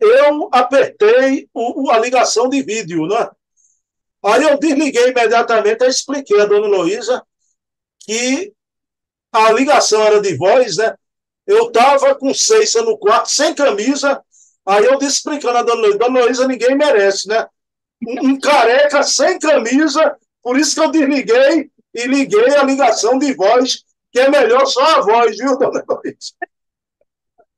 eu 0.00 0.48
apertei 0.52 1.48
o, 1.52 1.90
a 1.90 1.98
ligação 1.98 2.48
de 2.48 2.62
vídeo, 2.62 3.06
né? 3.06 3.28
Aí 4.22 4.42
eu 4.42 4.58
desliguei 4.58 5.10
imediatamente 5.10 5.84
e 5.84 5.88
expliquei 5.88 6.40
a 6.40 6.46
dona 6.46 6.66
Heloísa 6.66 7.22
que 8.00 8.52
a 9.32 9.52
ligação 9.52 10.02
era 10.02 10.20
de 10.20 10.36
voz, 10.36 10.76
né? 10.76 10.94
Eu 11.46 11.68
estava 11.68 12.14
com 12.14 12.34
Ceiça 12.34 12.82
no 12.82 12.98
quarto, 12.98 13.30
sem 13.30 13.54
camisa. 13.54 14.22
Aí 14.66 14.84
eu 14.84 14.98
disse 14.98 15.18
explicando 15.18 15.58
a 15.58 15.62
dona 15.62 15.80
Heloísa, 15.80 15.98
dona 15.98 16.18
Heloísa 16.20 16.48
ninguém 16.48 16.76
merece, 16.76 17.28
né? 17.28 17.46
Um, 18.06 18.30
um 18.30 18.40
careca 18.40 19.02
sem 19.02 19.38
camisa, 19.38 20.16
por 20.42 20.58
isso 20.58 20.74
que 20.74 20.80
eu 20.80 20.90
desliguei 20.90 21.70
e 21.94 22.06
liguei 22.06 22.56
a 22.56 22.62
ligação 22.62 23.18
de 23.18 23.34
voz, 23.34 23.84
que 24.12 24.20
é 24.20 24.30
melhor 24.30 24.66
só 24.66 24.82
a 24.96 25.00
voz, 25.00 25.36
viu, 25.36 25.58
dona 25.58 25.84
Luísa? 25.88 26.34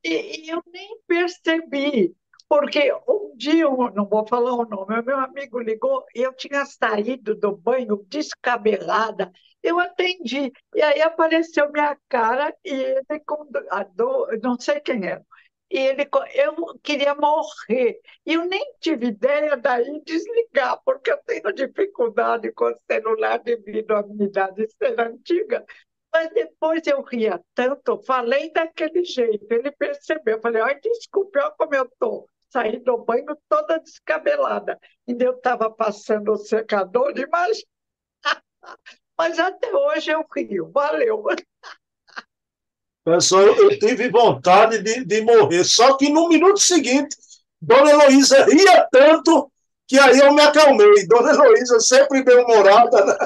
Eu 0.03 0.61
nem 0.71 0.97
percebi, 1.07 2.13
porque 2.53 2.93
um 3.07 3.35
dia, 3.35 3.65
não 3.95 4.05
vou 4.05 4.27
falar 4.27 4.53
o 4.53 4.63
nome, 4.63 5.01
meu 5.01 5.17
amigo 5.17 5.59
ligou 5.59 6.05
e 6.13 6.21
eu 6.21 6.31
tinha 6.33 6.63
saído 6.67 7.33
do 7.33 7.57
banho 7.57 8.05
descabelada, 8.07 9.31
eu 9.63 9.79
atendi, 9.79 10.51
e 10.75 10.81
aí 10.83 11.01
apareceu 11.01 11.71
minha 11.71 11.97
cara 12.07 12.55
e 12.63 12.69
ele 12.69 13.19
com 13.25 13.47
a 13.71 13.83
dor, 13.83 14.39
não 14.43 14.55
sei 14.59 14.79
quem 14.81 15.03
era, 15.03 15.25
e 15.67 15.79
ele, 15.79 16.07
eu 16.35 16.77
queria 16.83 17.15
morrer. 17.15 17.99
E 18.23 18.33
eu 18.35 18.45
nem 18.45 18.63
tive 18.79 19.07
ideia 19.07 19.57
daí 19.57 20.03
desligar, 20.05 20.79
porque 20.85 21.11
eu 21.11 21.17
tenho 21.25 21.51
dificuldade 21.53 22.51
com 22.51 22.65
o 22.65 22.77
celular 22.87 23.39
devido 23.39 23.95
à 23.95 24.03
minha 24.03 24.25
idade 24.25 24.67
ser 24.77 24.99
antiga. 24.99 25.65
Mas 26.13 26.29
depois 26.29 26.85
eu 26.85 27.01
ria 27.01 27.41
tanto, 27.55 27.97
falei 28.03 28.51
daquele 28.53 29.03
jeito, 29.03 29.51
ele 29.51 29.71
percebeu, 29.71 30.39
falei, 30.39 30.61
ai, 30.61 30.79
desculpe, 30.79 31.39
olha 31.39 31.49
como 31.57 31.73
eu 31.73 31.85
estou, 31.85 32.29
saí 32.53 32.79
do 32.79 32.99
banho 32.99 33.35
toda 33.49 33.79
descabelada. 33.79 34.79
E 35.07 35.17
eu 35.19 35.31
estava 35.31 35.71
passando 35.71 36.33
o 36.33 36.37
secador, 36.37 37.11
mas, 37.31 37.63
mas 39.17 39.39
até 39.39 39.73
hoje 39.73 40.11
eu 40.11 40.23
rio. 40.33 40.71
Valeu. 40.71 41.25
Pessoal, 43.03 43.41
eu 43.41 43.79
tive 43.79 44.09
vontade 44.09 44.81
de, 44.81 45.03
de 45.03 45.21
morrer, 45.21 45.63
só 45.65 45.97
que 45.97 46.09
no 46.09 46.29
minuto 46.29 46.59
seguinte, 46.59 47.17
Dona 47.59 47.89
Heloísa 47.89 48.45
ria 48.45 48.87
tanto 48.89 49.51
que 49.87 49.99
aí 49.99 50.19
eu 50.19 50.31
me 50.31 50.41
acalmei. 50.41 51.07
Dona 51.07 51.31
Heloísa 51.31 51.79
sempre 51.79 52.23
bem-humorada. 52.23 53.05
Né? 53.05 53.17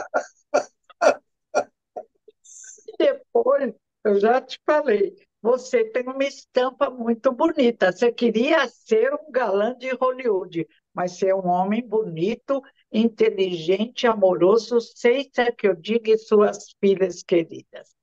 Depois, 2.97 3.73
eu 4.03 4.19
já 4.19 4.41
te 4.41 4.59
falei, 4.65 5.15
você 5.47 5.86
tem 5.86 6.03
uma 6.03 6.25
estampa 6.25 6.89
muito 6.89 7.31
bonita. 7.31 7.93
Você 7.93 8.12
queria 8.12 8.67
ser 8.67 9.13
um 9.13 9.31
galã 9.31 9.73
de 9.77 9.89
Hollywood, 9.95 10.67
mas 10.93 11.17
ser 11.17 11.33
um 11.33 11.47
homem 11.47 11.81
bonito, 11.81 12.62
inteligente, 12.91 14.05
amoroso, 14.05 14.81
seja 14.81 15.49
que 15.57 15.65
eu 15.65 15.73
diga 15.73 16.12
e 16.12 16.17
suas 16.17 16.75
filhas 16.81 17.23
queridas. 17.23 17.95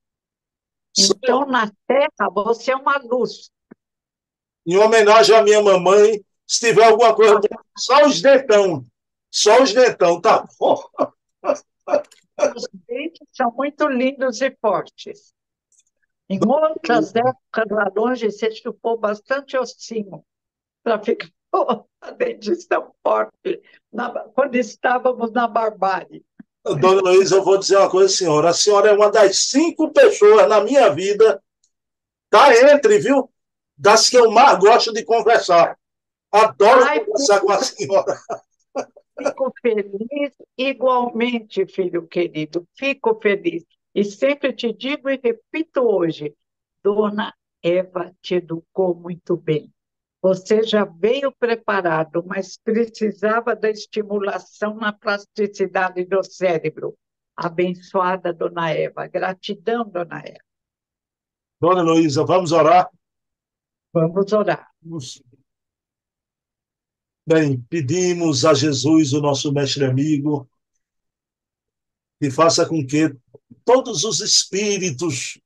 Então, 0.99 1.45
na 1.45 1.71
Terra, 1.87 2.31
você 2.33 2.73
é 2.73 2.77
uma 2.77 2.97
luz. 2.97 3.51
Em 4.67 4.79
homenagem 4.79 5.37
à 5.37 5.43
minha 5.43 5.61
mamãe, 5.61 6.25
se 6.47 6.69
tiver 6.69 6.87
alguma 6.87 7.15
coisa, 7.15 7.41
só 7.77 8.07
os 8.07 8.23
dentão. 8.23 8.87
Só 9.31 9.63
os 9.63 9.75
dentão, 9.75 10.19
tá 10.19 10.47
bom? 10.59 10.83
Os 12.57 12.69
dentes 12.89 13.29
são 13.33 13.53
muito 13.53 13.87
lindos 13.87 14.41
e 14.41 14.51
fortes. 14.63 15.35
Em 16.29 16.41
outras 16.47 17.15
épocas 17.15 17.65
lá 17.71 17.91
longe, 17.95 18.31
você 18.31 18.51
chupou 18.51 18.99
bastante 18.99 19.57
ossinho 19.57 20.25
para 20.83 20.99
ficar 21.03 21.29
com 21.53 21.87
a 22.01 22.11
dentição 22.11 22.93
forte, 23.03 23.63
na, 23.93 24.11
quando 24.35 24.57
estávamos 24.57 25.31
na 25.33 25.47
barbárie. 25.47 26.25
Dona 26.65 27.03
Luísa, 27.03 27.37
eu 27.37 27.45
vou 27.45 27.59
dizer 27.59 27.77
uma 27.77 27.91
coisa, 27.91 28.09
senhora. 28.09 28.49
A 28.49 28.55
senhora 28.55 28.89
é 28.89 28.93
uma 28.93 29.11
das 29.11 29.51
cinco 29.51 29.93
pessoas 29.93 30.49
na 30.49 30.63
minha 30.63 30.89
vida, 30.89 31.43
tá 32.31 32.55
entre, 32.73 32.99
viu? 32.99 33.31
Das 33.77 34.09
que 34.09 34.17
eu 34.17 34.31
mais 34.31 34.59
gosto 34.59 34.93
de 34.93 35.05
conversar. 35.05 35.79
Adoro 36.33 36.85
Ai, 36.85 37.05
conversar 37.05 37.41
com 37.41 37.53
a 37.53 37.63
senhora. 37.63 38.19
Fico 39.17 39.53
feliz 39.63 40.33
igualmente, 40.57 41.67
filho 41.67 42.07
querido. 42.07 42.67
Fico 42.77 43.21
feliz. 43.21 43.65
E 43.95 44.05
sempre 44.05 44.53
te 44.53 44.73
digo 44.73 45.09
e 45.09 45.21
repito 45.23 45.81
hoje: 45.83 46.35
Dona 46.83 47.33
Eva 47.63 48.13
te 48.21 48.37
educou 48.37 48.95
muito 48.95 49.37
bem. 49.37 49.73
Você 50.21 50.63
já 50.63 50.85
veio 50.85 51.31
preparado, 51.31 52.25
mas 52.27 52.57
precisava 52.57 53.55
da 53.55 53.71
estimulação 53.71 54.75
na 54.75 54.93
plasticidade 54.93 56.05
do 56.07 56.25
cérebro. 56.25 56.97
Abençoada, 57.37 58.33
Dona 58.33 58.71
Eva. 58.71 59.07
Gratidão, 59.07 59.89
Dona 59.89 60.21
Eva. 60.21 60.45
Dona 61.61 61.81
Heloísa, 61.83 62.25
vamos 62.25 62.53
orar? 62.53 62.91
Vamos 63.93 64.33
orar. 64.33 64.71
Bem, 67.27 67.61
pedimos 67.69 68.45
a 68.45 68.55
Jesus, 68.55 69.13
o 69.13 69.21
nosso 69.21 69.53
mestre 69.53 69.85
amigo, 69.85 70.49
que 72.21 72.31
faça 72.31 72.69
com 72.69 72.85
que 72.85 73.15
todos 73.65 74.05
os 74.05 74.21
espíritos 74.21 75.39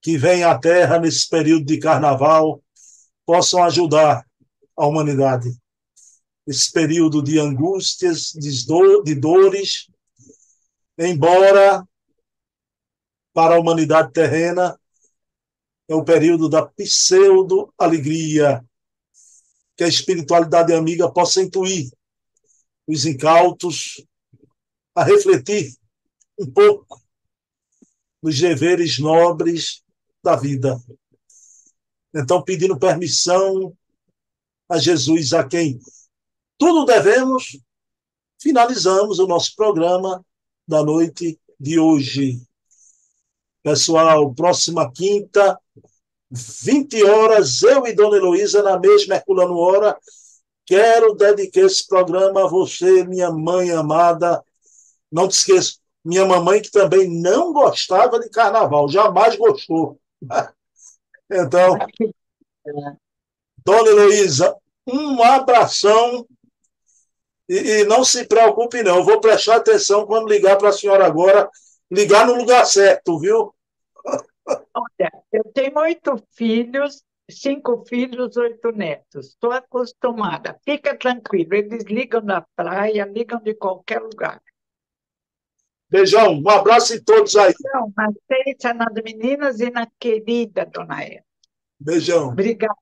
que 0.00 0.16
vêm 0.16 0.44
à 0.44 0.58
Terra 0.58 0.98
nesse 0.98 1.28
período 1.28 1.64
de 1.64 1.78
carnaval 1.78 2.62
possam 3.26 3.62
ajudar 3.64 4.24
a 4.76 4.86
humanidade. 4.86 5.50
Esse 6.46 6.72
período 6.72 7.22
de 7.22 7.38
angústias, 7.38 8.32
de 8.32 9.14
dores, 9.14 9.90
embora 10.96 11.86
para 13.34 13.56
a 13.56 13.58
humanidade 13.60 14.12
terrena 14.12 14.78
é 15.88 15.94
o 15.94 16.04
período 16.04 16.48
da 16.48 16.66
pseudo-alegria, 16.66 18.64
que 19.76 19.84
a 19.84 19.88
espiritualidade 19.88 20.72
amiga 20.72 21.10
possa 21.10 21.42
intuir 21.42 21.90
os 22.86 23.04
incautos 23.04 24.04
a 24.94 25.04
refletir 25.04 25.74
um 26.38 26.50
pouco 26.50 27.00
nos 28.22 28.38
deveres 28.38 28.98
nobres 28.98 29.82
da 30.22 30.36
vida. 30.36 30.80
Então, 32.14 32.42
pedindo 32.42 32.78
permissão 32.78 33.76
a 34.68 34.78
Jesus, 34.78 35.32
a 35.32 35.44
quem 35.44 35.80
tudo 36.58 36.84
devemos, 36.84 37.56
finalizamos 38.40 39.20
o 39.20 39.26
nosso 39.26 39.54
programa 39.54 40.24
da 40.66 40.82
noite 40.82 41.38
de 41.58 41.78
hoje. 41.78 42.42
Pessoal, 43.62 44.34
próxima 44.34 44.90
quinta, 44.92 45.58
20 46.30 47.04
horas, 47.04 47.62
eu 47.62 47.86
e 47.86 47.94
Dona 47.94 48.16
Heloísa, 48.16 48.62
na 48.62 48.78
mesma 48.78 49.14
Herculano 49.14 49.56
Hora, 49.56 49.96
quero 50.66 51.14
dedicar 51.14 51.62
esse 51.62 51.86
programa 51.86 52.44
a 52.44 52.48
você, 52.48 53.04
minha 53.04 53.30
mãe 53.30 53.70
amada. 53.70 54.42
Não 55.10 55.28
te 55.28 55.34
esqueça, 55.34 55.78
minha 56.04 56.24
mamãe 56.24 56.62
que 56.62 56.70
também 56.70 57.08
não 57.08 57.52
gostava 57.52 58.18
de 58.18 58.28
carnaval, 58.30 58.88
jamais 58.88 59.36
gostou. 59.36 59.98
Então, 61.30 61.76
Dona 63.62 63.90
Heloísa, 63.90 64.56
um 64.86 65.22
abração 65.22 66.26
e, 67.48 67.80
e, 67.80 67.84
não 67.84 68.04
se 68.04 68.26
preocupe, 68.26 68.82
não. 68.82 68.98
Eu 68.98 69.04
vou 69.04 69.20
prestar 69.20 69.56
atenção 69.56 70.06
quando 70.06 70.28
ligar 70.28 70.56
para 70.56 70.68
a 70.68 70.72
senhora 70.72 71.06
agora, 71.06 71.50
ligar 71.90 72.26
no 72.26 72.34
lugar 72.34 72.64
certo, 72.66 73.18
viu? 73.18 73.54
Olha, 74.46 75.12
eu 75.32 75.44
tenho 75.52 75.78
oito 75.78 76.22
filhos, 76.32 77.02
cinco 77.30 77.84
filhos, 77.86 78.36
oito 78.36 78.70
netos. 78.72 79.28
Estou 79.28 79.52
acostumada. 79.52 80.58
Fica 80.64 80.96
tranquilo, 80.96 81.54
eles 81.54 81.84
ligam 81.84 82.20
na 82.20 82.44
praia, 82.54 83.04
ligam 83.04 83.40
de 83.40 83.54
qualquer 83.54 84.00
lugar. 84.00 84.42
Beijão, 85.90 86.40
um 86.40 86.48
abraço 86.48 86.94
em 86.94 87.02
todos 87.02 87.34
aí. 87.36 87.54
Beijão, 87.58 87.92
na 87.96 88.74
nas 88.74 88.92
meninas 89.02 89.60
e 89.60 89.70
na 89.70 89.86
querida 89.98 90.66
Dona 90.66 91.02
Eva. 91.02 91.24
Beijão. 91.80 92.28
Obrigada. 92.28 92.74